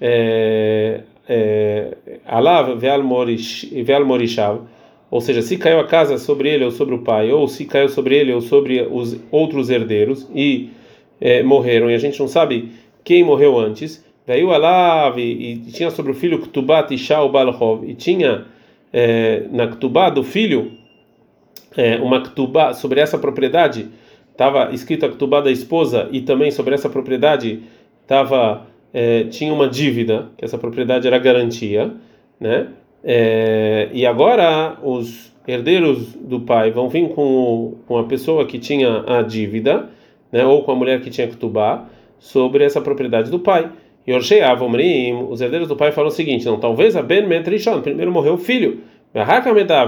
É, 0.01 1.03
é, 1.29 1.97
Alav 2.27 2.77
Veal 2.77 3.03
Morishav, 4.05 4.63
ou 5.11 5.21
seja, 5.21 5.41
se 5.43 5.57
caiu 5.57 5.79
a 5.79 5.87
casa 5.87 6.19
sobre 6.19 6.49
ele 6.49 6.65
ou 6.65 6.73
sobre 6.73 6.95
o 6.95 6.99
pai, 6.99 7.31
ou 7.31 7.47
se 7.47 7.65
caiu 7.65 7.89
sobre 7.89 8.17
ele 8.17 8.33
ou 8.33 8.41
sobre 8.41 8.83
os 8.83 9.17
outros 9.31 9.71
herdeiros 9.71 10.29
e 10.35 10.71
é, 11.21 11.43
morreram, 11.43 11.89
e 11.89 11.95
a 11.95 11.99
gente 11.99 12.19
não 12.19 12.27
sabe 12.27 12.71
quem 13.05 13.23
morreu 13.23 13.59
antes, 13.59 14.05
veio 14.27 14.53
Alav 14.53 15.19
e, 15.19 15.57
tinha 15.73 15.91
sobre 15.91 16.13
o 16.13 16.15
filho 16.15 16.41
Ktubat 16.41 16.93
Ishal 16.95 17.31
Balhov, 17.31 17.89
e 17.89 17.95
tinha 17.95 18.47
é, 18.93 19.45
na 19.51 19.67
Ktubá 19.67 20.11
do 20.11 20.23
filho 20.23 20.73
é, 21.77 21.97
uma 21.97 22.23
Ktubá 22.23 22.73
sobre 22.73 23.01
essa 23.01 23.19
propriedade, 23.19 23.89
estava 24.31 24.73
escrita 24.73 25.07
a 25.07 25.09
Ktubá 25.09 25.41
da 25.41 25.51
esposa, 25.51 26.09
e 26.13 26.21
também 26.21 26.51
sobre 26.51 26.75
essa 26.75 26.89
propriedade 26.89 27.63
estava 28.03 28.67
é, 28.93 29.25
tinha 29.25 29.53
uma 29.53 29.69
dívida, 29.69 30.29
que 30.39 30.45
essa 30.45 30.57
propriedade 30.57 31.07
era 31.07 31.19
garantia, 31.19 31.93
né? 32.39 32.69
É, 33.03 33.91
e 33.93 34.07
agora 34.07 34.79
os 34.83 35.33
herdeiros 35.47 36.15
do 36.15 36.41
pai 36.41 36.71
vão 36.71 36.89
vir 36.89 37.11
com, 37.11 37.75
com 37.87 37.99
a 37.99 38.05
pessoa 38.05 38.47
que 38.47 38.59
tinha 38.59 39.05
a 39.07 39.21
dívida, 39.21 39.91
né? 40.31 40.47
Ou 40.47 40.63
com 40.63 40.73
a 40.73 40.77
mulher 40.77 41.01
que 41.03 41.11
tinha 41.11 41.27
tubar 41.29 41.91
sobre 42.19 42.65
essa 42.65 42.81
propriedade 42.81 43.31
do 43.31 43.41
pai. 43.41 43.69
E 44.07 44.13
os 45.31 45.41
herdeiros 45.41 45.69
do 45.69 45.77
pai 45.77 45.93
falam 45.93 46.09
o 46.09 46.13
seguinte: 46.13 46.45
não, 46.45 46.59
talvez 46.59 46.97
a 46.97 47.03
Ben 47.03 47.27
Metrishon, 47.27 47.81
primeiro 47.81 48.13
morreu 48.13 48.35
o 48.35 48.39
filho, 48.39 48.81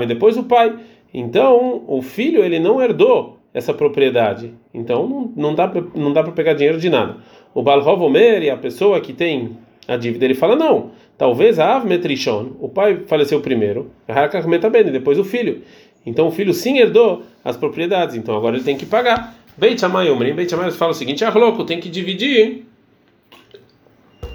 e 0.05 0.07
depois 0.07 0.37
o 0.37 0.45
pai. 0.45 0.75
Então 1.13 1.85
o 1.87 2.03
filho 2.03 2.45
ele 2.45 2.59
não 2.59 2.83
herdou 2.83 3.39
essa 3.53 3.73
propriedade. 3.73 4.53
Então 4.73 5.33
não, 5.37 5.55
dá 5.55 5.71
não 5.95 6.13
dá 6.13 6.23
para 6.23 6.33
pegar 6.33 6.55
dinheiro 6.55 6.79
de 6.79 6.89
nada 6.89 7.17
o 7.57 7.63
Balhov 7.63 8.03
Omer 8.03 8.43
a 8.51 8.57
pessoa 8.59 9.01
que 9.01 9.15
tem 9.15 9.57
a 9.89 9.97
dívida, 9.97 10.27
ele 10.27 10.35
fala: 10.35 10.55
não, 10.55 10.91
talvez 11.17 11.59
a 11.59 11.75
Av 11.75 11.87
Metrishon, 11.87 12.51
o 12.61 12.69
pai 12.69 13.05
faleceu 13.07 13.41
primeiro, 13.41 13.91
e 14.91 14.93
depois 14.93 15.19
o 15.19 15.25
filho. 15.25 15.63
Então 16.05 16.29
o 16.29 16.31
filho 16.31 16.53
sim 16.53 16.79
herdou 16.79 17.23
as 17.43 17.57
propriedades, 17.57 18.15
então 18.15 18.37
agora 18.37 18.57
ele 18.57 18.65
tem 18.65 18.77
que 18.77 18.85
pagar. 18.85 19.35
Beit 19.57 19.81
Shammai 19.81 20.07
Beit 20.35 20.55
fala 20.77 20.91
o 20.91 20.95
seguinte: 20.95 21.25
ah, 21.25 21.33
louco, 21.33 21.65
tem 21.65 21.81
que 21.81 21.89
dividir 21.89 22.67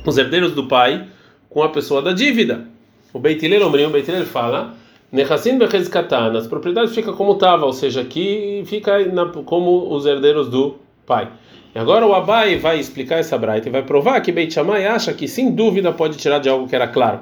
os 0.06 0.18
herdeiros 0.18 0.54
do 0.54 0.68
pai 0.68 1.08
com 1.50 1.64
a 1.64 1.70
pessoa 1.70 2.02
da 2.02 2.14
dívida. 2.14 2.66
O 3.14 3.20
Beit 3.20 3.46
Hillel 3.46 3.68
Omrim, 3.68 3.86
o 3.86 3.90
Beit 3.90 4.10
Hillel 4.10 4.26
fala. 4.26 4.76
Nechassin 5.12 5.58
Bechezkatan, 5.58 6.38
as 6.38 6.48
propriedades 6.48 6.96
ficam 6.96 7.14
como 7.14 7.34
estava, 7.34 7.66
ou 7.66 7.74
seja, 7.74 8.00
aqui 8.00 8.64
fica 8.66 9.06
na, 9.08 9.26
como 9.26 9.94
os 9.94 10.06
herdeiros 10.06 10.48
do 10.48 10.76
pai. 11.06 11.30
E 11.76 11.80
agora 11.80 12.06
o 12.06 12.14
Abai 12.14 12.58
vai 12.58 12.80
explicar 12.80 13.18
essa 13.18 13.38
braita 13.38 13.68
e 13.68 13.72
vai 13.72 13.84
provar 13.84 14.22
que 14.22 14.32
Beit 14.32 14.54
Shammai 14.54 14.86
acha 14.86 15.14
que 15.14 15.28
sem 15.28 15.52
dúvida 15.52 15.92
pode 15.92 16.18
tirar 16.18 16.40
de 16.40 16.48
algo 16.48 16.68
que 16.68 16.76
era 16.76 16.88
claro. 16.88 17.22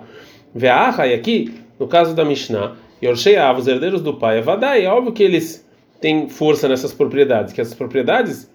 Ve'aha, 0.54 1.08
e 1.08 1.16
aqui, 1.16 1.52
no 1.80 1.88
caso 1.88 2.14
da 2.14 2.24
Mishnah, 2.24 2.76
Yorshei 3.02 3.38
os 3.58 3.68
herdeiros 3.68 4.02
do 4.02 4.14
pai, 4.14 4.40
Avadai, 4.40 4.86
é 4.86 4.90
óbvio 4.90 5.12
que 5.12 5.24
eles 5.24 5.68
têm 6.00 6.30
força 6.30 6.68
nessas 6.68 6.94
propriedades, 6.94 7.54
que 7.54 7.62
essas 7.62 7.74
propriedades, 7.74 8.52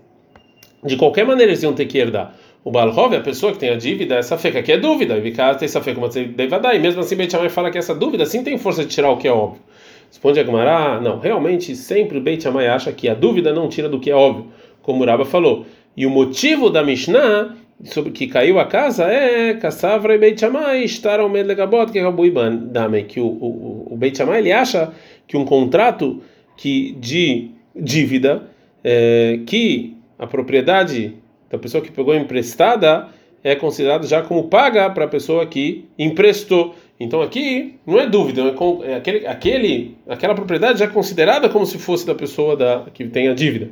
de 0.85 0.97
qualquer 0.97 1.27
maneira, 1.27 1.51
eles 1.51 1.63
iam 1.63 1.73
ter 1.73 1.87
que 1.87 1.99
herdar. 1.99 2.35
O 2.65 2.71
Balhov, 2.71 3.15
a 3.15 3.21
pessoa 3.21 3.53
que 3.53 3.59
tem 3.59 3.69
a 3.69 3.77
dívida, 3.77 4.15
essa 4.15 4.39
feca 4.39 4.61
aqui 4.61 4.73
é 4.73 4.79
dúvida, 4.79 5.19
e 5.63 5.67
essa 5.67 5.83
feca, 5.83 6.01
mas 6.01 6.17
e 6.17 6.79
mesmo 6.79 7.03
assim 7.03 7.15
Beit 7.15 7.31
Shammai 7.31 7.51
fala 7.51 7.71
que 7.71 7.77
essa 7.77 7.95
dúvida 7.95 8.25
sim 8.25 8.43
tem 8.43 8.57
força 8.57 8.83
de 8.83 8.89
tirar 8.89 9.11
o 9.11 9.19
que 9.19 9.29
é 9.29 9.33
óbvio. 9.33 9.61
Responde 10.09 10.41
a 10.41 10.45
Gemara, 10.45 10.99
não, 10.99 11.19
realmente 11.19 11.77
sempre 11.77 12.17
o 12.17 12.23
Beit 12.23 12.43
Shammai 12.43 12.67
acha 12.67 12.91
que 12.91 13.07
a 13.07 13.13
dúvida 13.13 13.53
não 13.53 13.69
tira 13.69 13.87
do 13.87 14.01
que 14.01 14.11
é 14.11 14.15
óbvio, 14.15 14.47
como 14.81 15.05
o 15.05 15.25
falou. 15.27 15.67
E 15.95 16.07
o 16.07 16.11
motivo 16.11 16.71
da 16.71 16.83
Mishnah 16.83 17.55
sobre 17.85 18.13
que 18.13 18.29
caiu 18.29 18.59
a 18.59 18.65
casa 18.65 19.05
é 19.05 19.53
Kassavra 19.53 20.15
e 20.15 20.19
Beit 20.19 20.41
Shammai 20.41 20.85
estar 20.85 21.21
ao 21.21 21.29
meio 21.29 21.45
legabot 21.45 21.93
que 21.93 21.99
é 21.99 22.03
Dame, 22.51 23.05
que 23.05 23.21
o, 23.21 23.27
o, 23.27 23.89
o 23.91 23.97
Beit 23.97 24.17
Shammai 24.17 24.39
ele 24.39 24.53
acha 24.53 24.91
que 25.27 25.37
um 25.37 25.45
contrato 25.45 26.23
que 26.57 26.93
de 26.99 27.51
dívida 27.77 28.45
é, 28.83 29.41
que 29.45 29.97
a 30.19 30.27
propriedade 30.27 31.13
da 31.51 31.59
pessoa 31.59 31.83
que 31.83 31.91
pegou 31.91 32.15
emprestada 32.15 33.09
é 33.43 33.55
considerado 33.55 34.07
já 34.07 34.23
como 34.23 34.45
paga 34.45 34.89
para 34.89 35.05
a 35.05 35.09
pessoa 35.09 35.45
que 35.47 35.85
emprestou. 35.99 36.75
Então 36.99 37.21
aqui 37.21 37.75
não 37.87 38.01
é 38.01 38.07
dúvida, 38.07 38.43
é, 38.43 38.91
é 38.91 38.97
aquele, 38.97 39.27
aquele, 39.27 39.97
aquela 40.09 40.35
propriedade 40.35 40.79
já 40.79 40.87
é 40.87 40.89
considerada 40.89 41.49
como 41.49 41.67
se 41.67 41.79
fosse 41.79 42.07
da 42.07 42.15
pessoa 42.15 42.57
da, 42.57 42.87
que 42.95 43.05
tem 43.07 43.29
a 43.29 43.35
dívida. 43.35 43.71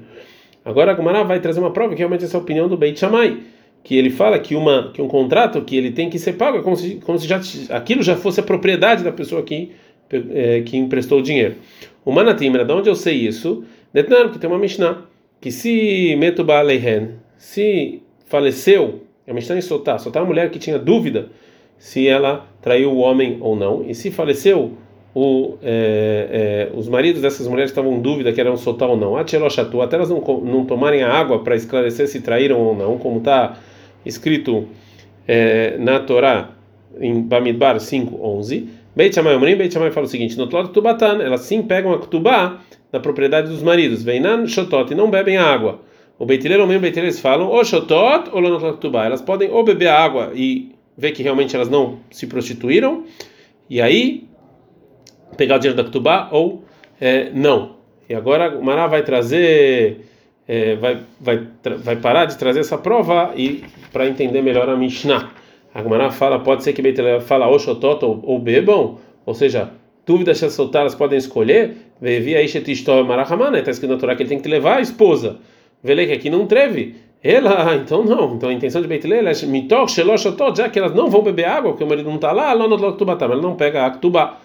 Agora 0.64 0.92
a 0.92 0.94
Gumara 0.94 1.24
vai 1.24 1.40
trazer 1.40 1.60
uma 1.60 1.72
prova 1.72 1.94
que 1.94 1.98
realmente 1.98 2.24
essa 2.24 2.36
é 2.36 2.38
a 2.38 2.42
opinião 2.42 2.68
do 2.68 2.76
Beit 2.76 2.98
Shammai, 2.98 3.38
que 3.82 3.96
ele 3.96 4.10
fala 4.10 4.38
que 4.38 4.54
uma 4.54 4.92
que 4.92 5.00
um 5.00 5.08
contrato 5.08 5.62
que 5.62 5.76
ele 5.76 5.90
tem 5.90 6.10
que 6.10 6.18
ser 6.18 6.34
pago 6.34 6.58
é 6.58 6.62
como 6.62 6.76
se, 6.76 6.96
como 6.96 7.18
se 7.18 7.26
já 7.26 7.40
aquilo 7.70 8.02
já 8.02 8.14
fosse 8.14 8.40
a 8.40 8.42
propriedade 8.42 9.02
da 9.02 9.10
pessoa 9.10 9.42
que 9.42 9.72
é, 10.10 10.60
que 10.60 10.76
emprestou 10.76 11.20
o 11.20 11.22
dinheiro. 11.22 11.56
O 12.04 12.12
Manatimra, 12.12 12.64
de 12.64 12.72
onde 12.72 12.90
eu 12.90 12.94
sei 12.94 13.14
isso? 13.14 13.64
Detnan, 13.92 14.28
que 14.28 14.38
tem 14.38 14.50
uma 14.50 14.58
Mishnah, 14.58 15.04
que 15.40 15.50
se 15.50 16.14
Metuba 16.16 16.58
Aleihen, 16.58 17.21
se 17.42 18.00
faleceu, 18.26 19.00
a 19.28 19.34
Mishnah 19.34 19.58
em 19.58 19.60
Sotá, 19.60 19.98
Sotá 19.98 20.20
é 20.20 20.22
uma 20.22 20.28
mulher 20.28 20.48
que 20.48 20.60
tinha 20.60 20.78
dúvida 20.78 21.28
se 21.76 22.06
ela 22.06 22.46
traiu 22.62 22.92
o 22.92 22.98
homem 22.98 23.38
ou 23.40 23.56
não, 23.56 23.84
e 23.84 23.96
se 23.96 24.12
faleceu, 24.12 24.74
o, 25.12 25.56
é, 25.60 26.70
é, 26.70 26.78
os 26.78 26.88
maridos 26.88 27.20
dessas 27.20 27.48
mulheres 27.48 27.72
estavam 27.72 27.94
em 27.94 28.00
dúvida 28.00 28.32
que 28.32 28.40
eram 28.40 28.56
soltar 28.56 28.88
ou 28.88 28.96
não. 28.96 29.16
Até 29.16 29.36
elas 29.36 30.08
não, 30.08 30.20
não 30.20 30.64
tomarem 30.64 31.02
a 31.02 31.12
água 31.12 31.42
para 31.42 31.56
esclarecer 31.56 32.06
se 32.06 32.20
traíram 32.20 32.60
ou 32.60 32.76
não, 32.76 32.96
como 32.96 33.18
está 33.18 33.58
escrito 34.06 34.68
é, 35.26 35.76
na 35.78 35.98
Torá, 35.98 36.50
em 37.00 37.20
Bamidbar 37.22 37.74
5:11. 37.80 38.68
Beit 38.94 39.16
Shammai 39.16 39.34
Omrim, 39.34 39.56
Beit 39.56 39.74
Shammai 39.74 39.90
fala 39.90 40.06
o 40.06 40.08
seguinte: 40.08 40.38
no 40.38 40.46
Tlot 40.46 40.72
Tubatan, 40.72 41.20
elas 41.20 41.40
sim 41.40 41.60
pegam 41.60 41.92
a 41.92 41.98
Ktubá 41.98 42.60
da 42.92 43.00
propriedade 43.00 43.48
dos 43.48 43.64
maridos, 43.64 44.04
Veinan 44.04 44.46
Shotot, 44.46 44.92
e 44.92 44.94
não 44.94 45.10
bebem 45.10 45.36
a 45.36 45.44
água. 45.44 45.80
O 46.18 46.26
Beitiler 46.26 46.60
e 46.60 46.62
o 46.62 46.80
Beitiler 46.80 47.12
falam, 47.14 47.48
ou 47.48 47.64
Shotot 47.64 48.30
ou 48.32 48.40
Lonot 48.40 48.76
Ktubá. 48.76 49.04
Elas 49.04 49.20
podem 49.20 49.50
ou 49.50 49.64
beber 49.64 49.88
água 49.88 50.32
e 50.34 50.72
ver 50.96 51.12
que 51.12 51.22
realmente 51.22 51.56
elas 51.56 51.68
não 51.68 51.98
se 52.10 52.26
prostituíram, 52.26 53.04
e 53.68 53.80
aí 53.80 54.28
pegar 55.36 55.56
o 55.56 55.58
dinheiro 55.58 55.82
da 55.82 55.88
Ktubá 55.88 56.28
ou 56.30 56.64
é, 57.00 57.30
não. 57.30 57.76
E 58.08 58.14
agora 58.14 58.56
o 58.56 58.64
Mará 58.64 58.86
vai 58.86 59.02
trazer, 59.02 60.06
é, 60.46 60.76
vai, 60.76 60.98
vai, 61.20 61.46
vai 61.78 61.96
parar 61.96 62.26
de 62.26 62.36
trazer 62.36 62.60
essa 62.60 62.76
prova 62.76 63.32
e 63.36 63.64
para 63.92 64.06
entender 64.06 64.42
melhor 64.42 64.68
a 64.68 64.76
Mishnah. 64.76 65.30
A 65.74 65.82
Mará 65.82 66.10
fala, 66.10 66.38
pode 66.38 66.62
ser 66.62 66.74
que 66.74 66.82
Beitelé 66.82 67.20
fala 67.20 67.48
Oshotot 67.48 68.04
ou, 68.04 68.20
ou 68.22 68.38
bebam, 68.38 68.98
ou 69.24 69.34
seja, 69.34 69.70
dúvidas 70.06 70.38
se 70.38 70.50
soltadas 70.50 70.94
podem 70.94 71.18
escolher. 71.18 71.76
Vevi 72.00 72.36
aí 72.36 72.46
Shetistó 72.48 73.02
Marahamana, 73.04 73.58
está 73.58 73.70
escrito 73.70 73.92
na 73.92 73.98
Torá 73.98 74.14
que 74.14 74.22
ele 74.22 74.28
tem 74.28 74.40
que 74.40 74.48
levar 74.48 74.78
a 74.78 74.80
esposa. 74.80 75.38
Vele 75.82 76.06
que 76.06 76.12
aqui 76.12 76.30
não 76.30 76.46
treve. 76.46 76.96
Ela, 77.22 77.74
então 77.76 78.04
não. 78.04 78.34
Então 78.34 78.48
a 78.48 78.52
intenção 78.52 78.82
de 78.82 78.88
Beitelé 78.88 79.18
é 79.18 79.46
mitok, 79.46 79.90
sheloshotot, 79.90 80.58
já 80.58 80.68
que 80.68 80.78
elas 80.78 80.94
não 80.94 81.08
vão 81.08 81.22
beber 81.22 81.46
água, 81.46 81.72
porque 81.72 81.84
o 81.84 81.86
marido 81.86 82.08
não 82.08 82.16
está 82.16 82.32
lá, 82.32 82.52
lá 82.52 82.68
no 82.68 82.92
Ktubá, 82.94 83.16
ela 83.20 83.36
não 83.36 83.54
pega 83.54 83.86
a 83.86 83.90
Ktubá 83.90 84.38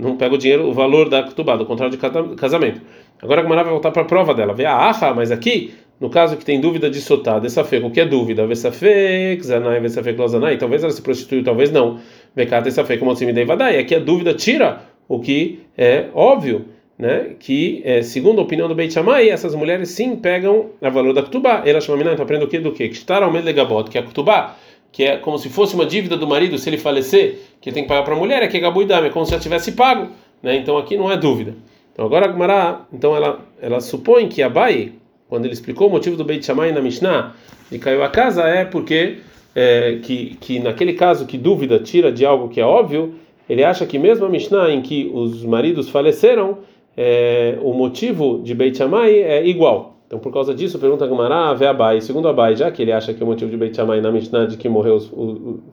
não 0.00 0.16
pega 0.16 0.34
o 0.34 0.38
dinheiro, 0.38 0.66
o 0.66 0.72
valor 0.72 1.08
da 1.08 1.22
Ktubá, 1.22 1.56
do 1.56 1.66
contrato 1.66 1.92
de 1.92 2.36
casamento. 2.36 2.80
Agora 3.22 3.40
a 3.40 3.42
Gamara 3.42 3.62
vai 3.62 3.72
voltar 3.72 3.90
para 3.90 4.02
a 4.02 4.04
prova 4.04 4.34
dela. 4.34 4.54
Vê 4.54 4.64
a 4.64 4.74
Aha, 4.74 5.12
mas 5.14 5.30
aqui, 5.30 5.74
no 6.00 6.08
caso 6.08 6.36
que 6.36 6.44
tem 6.44 6.60
dúvida 6.60 6.88
de 6.88 7.00
sotá, 7.00 7.38
dessa 7.38 7.62
fé, 7.62 7.78
o 7.78 7.90
que 7.90 8.00
é 8.00 8.06
dúvida? 8.06 8.46
Vesafek, 8.46 9.44
Zanai, 9.44 9.78
Vesafek, 9.80 10.18
Lozanai, 10.18 10.56
talvez 10.56 10.82
ela 10.82 10.92
se 10.92 11.02
prostituiu, 11.02 11.44
talvez 11.44 11.70
não. 11.70 11.98
Vekata, 12.34 12.68
essa 12.68 12.84
fé, 12.84 12.96
como 12.96 13.10
assim 13.10 13.26
me 13.26 13.32
dei 13.32 13.44
vadai. 13.44 13.78
Aqui 13.78 13.94
a 13.94 13.98
dúvida 13.98 14.32
tira 14.32 14.80
o 15.06 15.20
que 15.20 15.60
é 15.76 16.06
óbvio. 16.14 16.64
Né, 17.00 17.34
que 17.38 17.80
é, 17.82 18.02
segundo 18.02 18.40
a 18.40 18.42
opinião 18.42 18.68
do 18.68 18.74
Beit 18.74 18.92
Shammai, 18.92 19.30
essas 19.30 19.54
mulheres 19.54 19.88
sim 19.88 20.16
pegam 20.16 20.72
a 20.82 20.90
valor 20.90 21.14
da 21.14 21.22
Ktubá. 21.22 21.62
Ela 21.64 21.80
chama 21.80 22.02
então 22.02 22.22
aprende 22.22 22.44
o 22.44 22.48
que 22.48 22.58
do 22.58 22.72
que? 22.72 22.84
Está 22.84 23.24
ao 23.24 23.32
meio 23.32 23.42
que 23.42 23.96
é 23.96 24.02
a 24.02 24.54
que 24.92 25.04
é 25.04 25.16
como 25.16 25.38
se 25.38 25.48
fosse 25.48 25.74
uma 25.74 25.86
dívida 25.86 26.14
do 26.14 26.26
marido, 26.26 26.58
se 26.58 26.68
ele 26.68 26.76
falecer, 26.76 27.38
que 27.58 27.72
tem 27.72 27.84
que 27.84 27.88
pagar 27.88 28.02
para 28.02 28.14
a 28.14 28.18
mulher, 28.18 28.42
é 28.42 28.48
que 28.48 28.58
é 28.58 28.60
gabuidame, 28.60 29.06
é 29.06 29.10
como 29.10 29.24
se 29.24 29.30
já 29.30 29.38
tivesse 29.38 29.72
pago, 29.72 30.08
né? 30.42 30.56
Então 30.56 30.76
aqui 30.76 30.94
não 30.94 31.10
é 31.10 31.16
dúvida. 31.16 31.54
Então 31.92 32.04
agora 32.04 32.26
a 32.26 32.86
então 32.92 33.16
ela, 33.16 33.40
ela 33.62 33.80
supõe 33.80 34.28
que 34.28 34.42
Abai, 34.42 34.92
quando 35.26 35.46
ele 35.46 35.54
explicou 35.54 35.88
o 35.88 35.90
motivo 35.90 36.16
do 36.16 36.24
Beit 36.24 36.44
Shammai 36.44 36.70
na 36.70 36.82
Mishnah, 36.82 37.34
de 37.70 37.78
caiu 37.78 38.02
a 38.02 38.08
casa, 38.08 38.42
é 38.42 38.64
porque 38.64 39.18
é, 39.54 39.98
que, 40.02 40.36
que 40.40 40.58
naquele 40.58 40.94
caso 40.94 41.26
que 41.26 41.38
dúvida 41.38 41.78
tira 41.78 42.10
de 42.10 42.26
algo 42.26 42.48
que 42.48 42.60
é 42.60 42.64
óbvio, 42.64 43.14
ele 43.48 43.64
acha 43.64 43.86
que 43.86 43.98
mesmo 43.98 44.24
a 44.24 44.28
Mishnah 44.28 44.70
em 44.70 44.80
que 44.80 45.10
os 45.12 45.44
maridos 45.44 45.88
faleceram, 45.88 46.58
é, 46.96 47.58
o 47.62 47.72
motivo 47.72 48.40
de 48.42 48.54
Beit 48.54 48.76
Shammai 48.76 49.14
é 49.14 49.46
igual. 49.46 49.96
Então, 50.06 50.18
por 50.18 50.32
causa 50.32 50.52
disso, 50.52 50.76
pergunta 50.78 51.04
a 51.04 51.08
Gamara, 51.08 51.54
vê 51.54 51.66
Abai. 51.66 52.00
Segundo 52.00 52.26
Abai, 52.26 52.56
já 52.56 52.68
que 52.70 52.82
ele 52.82 52.90
acha 52.90 53.14
que 53.14 53.22
o 53.22 53.26
motivo 53.26 53.48
de 53.48 53.56
Beit 53.56 53.76
Shammai 53.76 54.00
na 54.00 54.10
Mishnah 54.10 54.46
de 54.46 54.56
que 54.56 54.68
morreu, 54.68 54.96
os, 54.96 55.08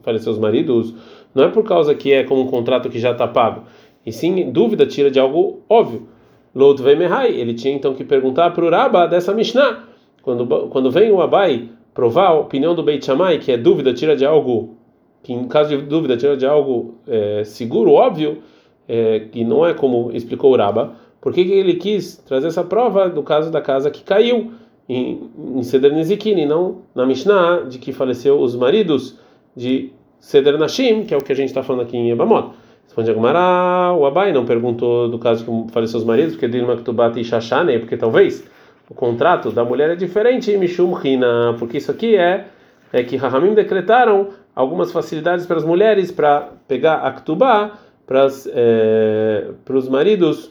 faleceu 0.02 0.32
os 0.32 0.38
maridos, 0.38 0.94
não 1.34 1.44
é 1.44 1.48
por 1.48 1.64
causa 1.64 1.92
que 1.92 2.12
é 2.12 2.22
como 2.22 2.42
um 2.42 2.46
contrato 2.46 2.88
que 2.88 3.00
já 3.00 3.10
está 3.10 3.26
pago. 3.26 3.64
E 4.06 4.12
sim, 4.12 4.50
dúvida 4.52 4.86
tira 4.86 5.10
de 5.10 5.18
algo 5.18 5.60
óbvio. 5.68 6.06
Lot 6.54 6.80
Vemehai, 6.80 7.34
ele 7.34 7.52
tinha 7.52 7.74
então 7.74 7.94
que 7.94 8.04
perguntar 8.04 8.50
para 8.50 8.64
o 8.64 8.70
Rabba 8.70 9.06
dessa 9.06 9.34
Mishnah. 9.34 9.84
Quando, 10.22 10.46
quando 10.68 10.90
vem 10.90 11.10
o 11.10 11.20
Abai 11.20 11.68
provar 11.92 12.28
a 12.28 12.34
opinião 12.34 12.76
do 12.76 12.82
Beit 12.84 13.04
Shammai, 13.04 13.38
que 13.38 13.50
é 13.50 13.56
dúvida 13.56 13.92
tira 13.92 14.14
de 14.14 14.24
algo, 14.24 14.76
que 15.22 15.32
em 15.32 15.48
caso 15.48 15.76
de 15.76 15.82
dúvida 15.82 16.16
tira 16.16 16.36
de 16.36 16.46
algo 16.46 16.94
é, 17.08 17.42
seguro, 17.44 17.90
óbvio, 17.90 18.38
é, 18.86 19.20
que 19.32 19.42
não 19.42 19.66
é 19.66 19.74
como 19.74 20.10
explicou 20.12 20.52
o 20.52 20.56
Rabba, 20.56 20.94
por 21.20 21.32
que, 21.32 21.44
que 21.44 21.52
ele 21.52 21.74
quis 21.74 22.16
trazer 22.18 22.48
essa 22.48 22.64
prova 22.64 23.08
do 23.08 23.22
caso 23.22 23.50
da 23.50 23.60
casa 23.60 23.90
que 23.90 24.02
caiu 24.02 24.52
em, 24.88 25.30
em 25.56 25.62
Seder 25.62 25.92
Nezikin, 25.92 26.38
e 26.38 26.46
não 26.46 26.82
na 26.94 27.04
Mishnah, 27.04 27.64
de 27.68 27.78
que 27.78 27.92
faleceu 27.92 28.40
os 28.40 28.54
maridos 28.54 29.18
de 29.54 29.92
Seder 30.20 30.58
Nashim, 30.58 31.04
que 31.04 31.12
é 31.12 31.16
o 31.16 31.22
que 31.22 31.32
a 31.32 31.34
gente 31.34 31.48
está 31.48 31.62
falando 31.62 31.82
aqui 31.82 31.96
em 31.96 32.10
Ebamot. 32.10 32.52
Responde 32.84 33.10
Agmará, 33.10 33.94
o 33.94 34.06
Abai 34.06 34.32
não 34.32 34.46
perguntou 34.46 35.08
do 35.08 35.18
caso 35.18 35.44
que 35.44 35.72
faleceu 35.72 35.98
os 35.98 36.04
maridos, 36.04 36.34
porque 36.34 36.48
Dilma 36.48 36.76
Ktubati 36.76 37.20
e 37.20 37.24
Shashane, 37.24 37.78
porque 37.78 37.96
talvez 37.96 38.48
o 38.88 38.94
contrato 38.94 39.50
da 39.50 39.64
mulher 39.64 39.90
é 39.90 39.96
diferente, 39.96 40.56
Mishum 40.56 40.98
Hina, 41.04 41.54
porque 41.58 41.76
isso 41.76 41.90
aqui 41.90 42.16
é, 42.16 42.46
é 42.90 43.02
que 43.02 43.16
Rahamim 43.16 43.52
decretaram 43.52 44.28
algumas 44.54 44.90
facilidades 44.90 45.44
para 45.44 45.58
as 45.58 45.64
mulheres 45.64 46.10
para 46.10 46.48
pegar 46.66 46.96
a 47.00 47.12
Ktubá 47.12 47.78
para, 48.06 48.26
é, 48.46 49.50
para 49.64 49.76
os 49.76 49.88
maridos 49.88 50.50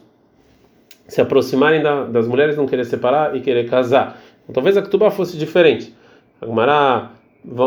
se 1.07 1.21
aproximarem 1.21 1.81
da, 1.81 2.05
das 2.05 2.27
mulheres, 2.27 2.57
não 2.57 2.65
querer 2.65 2.85
separar 2.85 3.35
e 3.35 3.41
querer 3.41 3.69
casar. 3.69 4.19
Então, 4.43 4.53
talvez 4.53 4.77
a 4.77 4.81
Ketubá 4.81 5.09
fosse 5.09 5.37
diferente. 5.37 5.93
A 6.41 6.45
Gemara 6.45 7.11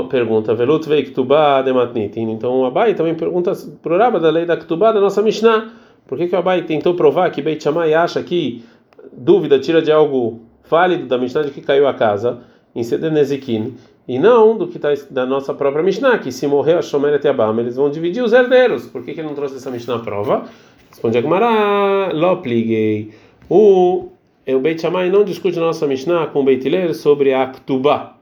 pergunta, 0.08 0.54
Velut 0.54 0.86
vei 0.88 1.04
Ketubá 1.04 1.62
dematnitin. 1.62 2.30
Então, 2.30 2.60
o 2.60 2.66
Abai 2.66 2.94
também 2.94 3.14
pergunta 3.14 3.52
para 3.82 3.94
o 3.94 3.98
Rabba 3.98 4.20
da 4.20 4.30
lei 4.30 4.44
da 4.44 4.56
Ketubá 4.56 4.92
da 4.92 5.00
nossa 5.00 5.22
Mishnah. 5.22 5.72
Por 6.06 6.18
que, 6.18 6.26
que 6.28 6.34
o 6.34 6.38
Abai 6.38 6.62
tentou 6.62 6.94
provar 6.94 7.30
que 7.30 7.40
Beit 7.40 7.62
Shammai 7.62 7.94
acha 7.94 8.22
que 8.22 8.64
dúvida 9.12 9.58
tira 9.58 9.80
de 9.80 9.90
algo 9.90 10.40
válido 10.68 11.06
da 11.06 11.16
Mishnah 11.16 11.42
de 11.42 11.50
que 11.50 11.60
caiu 11.60 11.86
a 11.86 11.94
casa 11.94 12.40
em 12.74 12.82
Seder 12.82 13.10
Nezikin 13.10 13.74
e 14.06 14.18
não 14.18 14.56
do 14.56 14.66
que 14.66 14.76
está 14.76 14.88
da 15.10 15.24
nossa 15.24 15.54
própria 15.54 15.82
Mishnah, 15.82 16.18
que 16.18 16.32
se 16.32 16.46
morrer 16.46 16.74
a 16.74 16.82
Shomeret 16.82 17.24
Yabam, 17.24 17.58
eles 17.60 17.76
vão 17.76 17.90
dividir 17.90 18.22
os 18.22 18.32
herdeiros. 18.32 18.86
Por 18.86 19.04
que, 19.04 19.14
que 19.14 19.20
ele 19.20 19.28
não 19.28 19.34
trouxe 19.34 19.56
essa 19.56 19.70
Mishnah 19.70 19.96
à 19.96 19.98
prova? 20.00 20.44
Responde 20.90 21.18
a 21.18 21.22
Gemara, 21.22 22.12
Lopliguei. 22.12 23.12
O, 23.50 24.10
o 24.46 24.58
Beit 24.60 24.80
Shammai 24.80 25.10
não 25.10 25.24
discute 25.24 25.58
na 25.58 25.66
nossa 25.66 25.84
Mishnah 25.84 26.28
com 26.28 26.42
o 26.42 26.44
Beit 26.44 26.64
Hillel 26.64 26.94
sobre 26.94 27.34
a 27.34 27.48
Ktubá, 27.48 28.14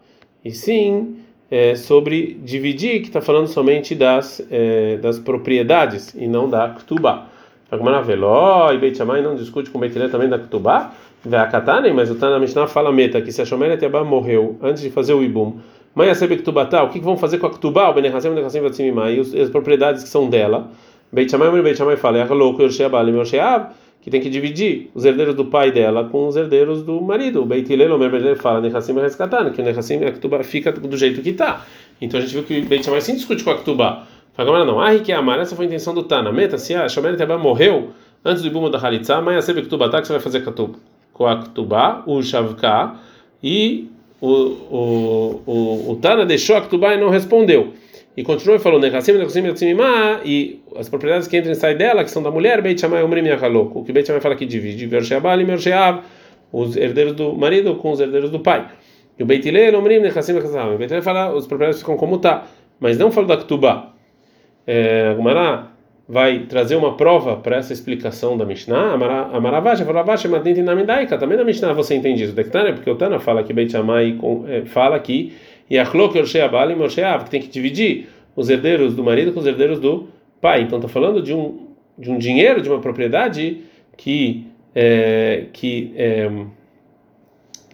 e 0.42 0.50
sim 0.50 1.18
é, 1.50 1.74
sobre 1.74 2.40
dividir, 2.42 3.02
que 3.02 3.08
está 3.08 3.20
falando 3.20 3.46
somente 3.46 3.94
das, 3.94 4.42
é, 4.50 4.96
das 4.96 5.18
propriedades 5.18 6.14
e 6.14 6.26
não 6.26 6.48
da 6.48 6.70
Ktubá. 6.70 7.26
Agmará 7.70 8.00
Veló 8.00 8.72
e 8.72 8.78
Beit 8.78 8.96
Shammai 8.96 9.20
não 9.20 9.36
discute 9.36 9.68
com 9.68 9.76
o 9.76 9.80
Beit 9.82 9.94
Hillel 9.94 10.10
também 10.10 10.30
da 10.30 10.38
Ktubá? 10.38 10.94
Ve'akatane, 11.22 11.92
mas 11.92 12.10
o 12.10 12.14
Tana 12.14 12.38
Mishnah 12.38 12.66
fala 12.66 12.90
meta, 12.90 13.20
que 13.20 13.30
se 13.30 13.42
a 13.42 13.44
Shomeret 13.44 13.84
Yabam 13.84 14.06
morreu 14.06 14.56
antes 14.62 14.82
de 14.82 14.88
fazer 14.88 15.12
o 15.12 15.22
Ibum, 15.22 15.58
Mãe 15.94 16.08
Asebe 16.08 16.38
Ktubatá, 16.38 16.82
o 16.84 16.88
que 16.88 17.00
vão 17.00 17.18
fazer 17.18 17.36
com 17.36 17.48
a 17.48 17.50
Ktubá, 17.50 17.90
o 17.90 17.92
Benehasem, 17.92 18.30
Benehasem, 18.30 18.62
Vatsimimai, 18.62 19.16
e 19.16 19.40
as 19.42 19.50
propriedades 19.50 20.04
que 20.04 20.08
são 20.08 20.30
dela? 20.30 20.70
Beit 21.12 21.30
Shammai, 21.30 21.50
Beit 21.60 21.76
Shammai 21.76 21.96
fala, 21.96 22.18
é 22.18 22.24
louco, 22.24 22.62
Yorsheabal, 22.62 23.08
Yorsheab, 23.10 23.72
que 24.00 24.10
tem 24.10 24.20
que 24.20 24.30
dividir 24.30 24.90
os 24.94 25.04
herdeiros 25.04 25.34
do 25.34 25.44
pai 25.44 25.72
dela 25.72 26.08
com 26.08 26.28
os 26.28 26.36
herdeiros 26.36 26.82
do 26.82 27.00
marido. 27.00 27.42
O 27.42 27.46
Beit 27.46 27.70
Hillel, 27.72 27.94
o 27.94 27.98
Merber 27.98 28.36
fala, 28.36 28.60
Nehassim 28.60 28.96
e 28.96 29.00
Rescatana, 29.00 29.50
que 29.50 29.60
o 29.60 29.64
Nehassim 29.64 30.04
a 30.04 30.12
Ktubá 30.12 30.42
fica 30.42 30.72
do 30.72 30.96
jeito 30.96 31.20
que 31.20 31.30
está. 31.30 31.66
Então 32.00 32.18
a 32.18 32.22
gente 32.22 32.32
viu 32.32 32.44
que 32.44 32.60
Beit 32.62 32.84
Shammai 32.84 33.00
sim 33.00 33.14
discute 33.14 33.42
com 33.44 33.50
a 33.50 33.58
Ktubá. 33.58 34.06
Fala, 34.34 34.64
não, 34.64 34.80
ah, 34.80 34.96
que 35.00 35.10
é 35.10 35.16
amar, 35.16 35.40
essa 35.40 35.56
foi 35.56 35.64
a 35.64 35.68
intenção 35.68 35.92
do 35.92 36.04
Tana. 36.04 36.30
Meta, 36.30 36.58
se 36.58 36.72
a 36.72 36.88
Shomeret 36.88 37.20
Yabam 37.20 37.42
morreu 37.42 37.90
antes 38.24 38.40
do 38.40 38.48
Ibuma 38.48 38.70
da 38.70 38.78
Halitzá, 38.78 39.20
Mãe 39.20 39.36
Asebe 39.36 39.62
Ktubatá, 39.62 40.00
que 40.00 40.06
você 40.06 40.12
vai 40.12 40.22
fazer 40.22 40.44
com 41.12 41.26
a 41.26 41.36
Ktubá, 41.42 42.04
o 42.06 42.22
Shavká, 42.22 43.00
e 43.42 43.88
o, 44.20 44.30
o, 44.30 45.42
o, 45.44 45.90
o 45.90 45.96
Tana 45.96 46.24
deixou 46.24 46.56
a 46.56 46.60
Ktubá 46.60 46.94
e 46.94 47.00
não 47.00 47.10
respondeu. 47.10 47.74
E 48.18 48.24
continuou 48.24 48.56
e 48.56 48.58
falou, 48.58 48.80
e 50.24 50.60
as 50.74 50.88
propriedades 50.88 51.28
que 51.28 51.36
entram 51.36 51.52
e 51.52 51.54
saem 51.54 51.76
dela, 51.76 52.02
que 52.02 52.10
são 52.10 52.20
da 52.20 52.32
mulher, 52.32 52.60
Beit 52.60 52.80
Shammai, 52.80 53.04
Umrim 53.04 53.24
Yachalok. 53.24 53.78
O 53.78 53.84
que 53.84 53.92
Beit 53.92 54.08
Shammai 54.08 54.20
fala 54.20 54.34
que 54.34 54.44
divide, 54.44 54.86
Versheabal 54.86 55.40
e 55.40 55.44
Mersheav, 55.44 56.00
os 56.52 56.76
herdeiros 56.76 57.12
do 57.12 57.32
marido 57.32 57.76
com 57.76 57.92
os 57.92 58.00
herdeiros 58.00 58.32
do 58.32 58.40
pai. 58.40 58.66
E 59.16 59.22
o 59.22 59.26
Beit 59.26 59.48
Hillel, 59.48 59.78
Umrim, 59.78 60.00
Nechassim, 60.00 60.32
Nechassim. 60.32 60.58
O 60.58 60.76
Beit 60.76 60.90
Hillel 60.90 61.02
fala, 61.04 61.32
os 61.32 61.46
propriedades 61.46 61.80
ficam 61.80 61.96
como 61.96 62.18
tá. 62.18 62.44
Mas 62.80 62.98
não 62.98 63.12
fala 63.12 63.28
da 63.28 63.36
Ktubá. 63.36 63.92
É, 64.66 65.14
Gumará 65.14 65.68
vai 66.08 66.40
trazer 66.40 66.74
uma 66.74 66.96
prova 66.96 67.36
para 67.36 67.58
essa 67.58 67.72
explicação 67.72 68.36
da 68.36 68.44
Mishnah. 68.44 68.94
Amaravacha, 69.32 69.84
Faravacha, 69.84 70.28
Madinti 70.28 70.60
Namidaika. 70.60 71.18
Também 71.18 71.38
na 71.38 71.44
Mishnah 71.44 71.72
você 71.72 71.94
entende 71.94 72.24
isso. 72.24 72.34
Porque 72.34 72.90
o 72.90 72.96
Tana 72.96 73.20
fala 73.20 73.44
que 73.44 73.52
Beit 73.52 73.70
Shammai 73.70 74.18
é, 74.48 74.64
fala 74.64 74.98
que 74.98 75.34
e 75.70 75.78
a 75.78 75.82
Yorshei 75.84 76.42
Mosheav, 76.76 77.24
que 77.24 77.30
tem 77.30 77.40
que 77.40 77.48
dividir 77.48 78.08
os 78.34 78.48
herdeiros 78.48 78.94
do 78.94 79.02
marido 79.02 79.32
com 79.32 79.40
os 79.40 79.46
herdeiros 79.46 79.80
do 79.80 80.08
pai. 80.40 80.62
Então 80.62 80.78
está 80.78 80.88
falando 80.88 81.20
de 81.20 81.34
um, 81.34 81.68
de 81.98 82.10
um 82.10 82.18
dinheiro, 82.18 82.62
de 82.62 82.68
uma 82.68 82.80
propriedade 82.80 83.58
que 83.96 84.46
é, 84.74 85.46
que 85.52 85.92
é, 85.96 86.30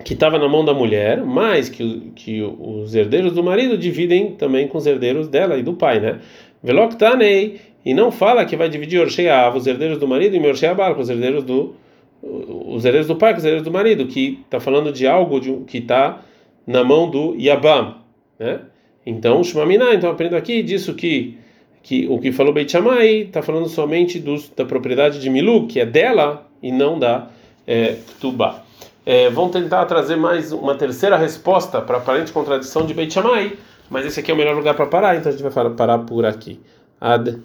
que 0.03 0.15
estava 0.15 0.39
na 0.39 0.49
mão 0.49 0.65
da 0.65 0.75
mulher, 0.75 1.23
mas 1.23 1.69
que, 1.69 2.11
que 2.17 2.43
os 2.43 2.95
herdeiros 2.95 3.33
do 3.33 3.45
marido 3.45 3.79
dividem 3.79 4.33
também 4.33 4.67
com 4.67 4.79
os 4.79 4.87
herdeiros 4.87 5.29
dela 5.29 5.57
e 5.57 5.63
do 5.63 5.75
pai, 5.75 6.01
né? 6.01 6.19
Veloktanei, 6.63 7.61
e 7.85 7.95
não 7.95 8.11
fala 8.11 8.45
que 8.45 8.57
vai 8.57 8.69
dividir 8.69 9.01
Orsheav, 9.01 9.57
os 9.57 9.67
herdeiros 9.67 9.99
do 9.99 10.09
marido, 10.09 10.35
e 10.35 10.41
Mersheabal, 10.41 10.95
com 10.95 11.03
os 11.03 11.11
herdeiros 11.11 11.45
do 11.45 11.75
os 12.23 12.83
herdeiros 12.87 13.07
do 13.07 13.17
pai, 13.17 13.33
com 13.35 13.39
os 13.39 13.45
herdeiros 13.45 13.65
do 13.65 13.71
marido, 13.71 14.07
que 14.07 14.41
está 14.45 14.59
falando 14.59 14.91
de 14.91 15.07
algo 15.07 15.39
de, 15.39 15.53
que 15.67 15.79
está 15.79 16.23
na 16.67 16.85
mão 16.85 17.11
do 17.11 17.35
Yabam, 17.37 17.97
né? 18.39 18.61
Então, 19.07 19.45
Shumamina, 19.45 19.93
então 19.95 20.11
aprendo 20.11 20.37
aqui 20.37 20.63
disso 20.63 20.95
que 20.95 21.39
que 21.85 22.09
o 22.09 22.19
que 22.19 22.33
falou 22.33 22.53
Beit 22.53 22.73
Shammai 22.73 23.09
está 23.25 23.43
falando 23.43 23.69
somente 23.69 24.19
dos, 24.19 24.49
da 24.49 24.65
propriedade 24.65 25.21
de 25.21 25.29
Milu, 25.29 25.69
que 25.69 25.79
é 25.79 25.85
dela 25.85 26.49
e 26.63 26.73
não 26.73 26.99
da 26.99 27.29
é, 27.67 27.99
Ktubá. 28.17 28.65
É, 29.05 29.29
vamos 29.29 29.53
tentar 29.53 29.85
trazer 29.85 30.17
mais 30.17 30.51
uma 30.51 30.75
terceira 30.75 31.19
resposta 31.19 31.83
para 31.83 31.97
a 31.97 32.01
aparente 32.01 32.33
contradição 32.33 32.87
de 32.87 32.95
Beit 32.95 33.13
Shammai, 33.13 33.53
mas 33.91 34.07
esse 34.07 34.19
aqui 34.19 34.31
é 34.31 34.35
o 34.35 34.37
melhor 34.37 34.57
lugar 34.57 34.75
para 34.75 34.87
parar, 34.87 35.17
então 35.17 35.31
a 35.31 35.37
gente 35.37 35.47
vai 35.47 35.71
parar 35.75 35.99
por 35.99 36.25
aqui. 36.25 36.59
Ad. 36.99 37.39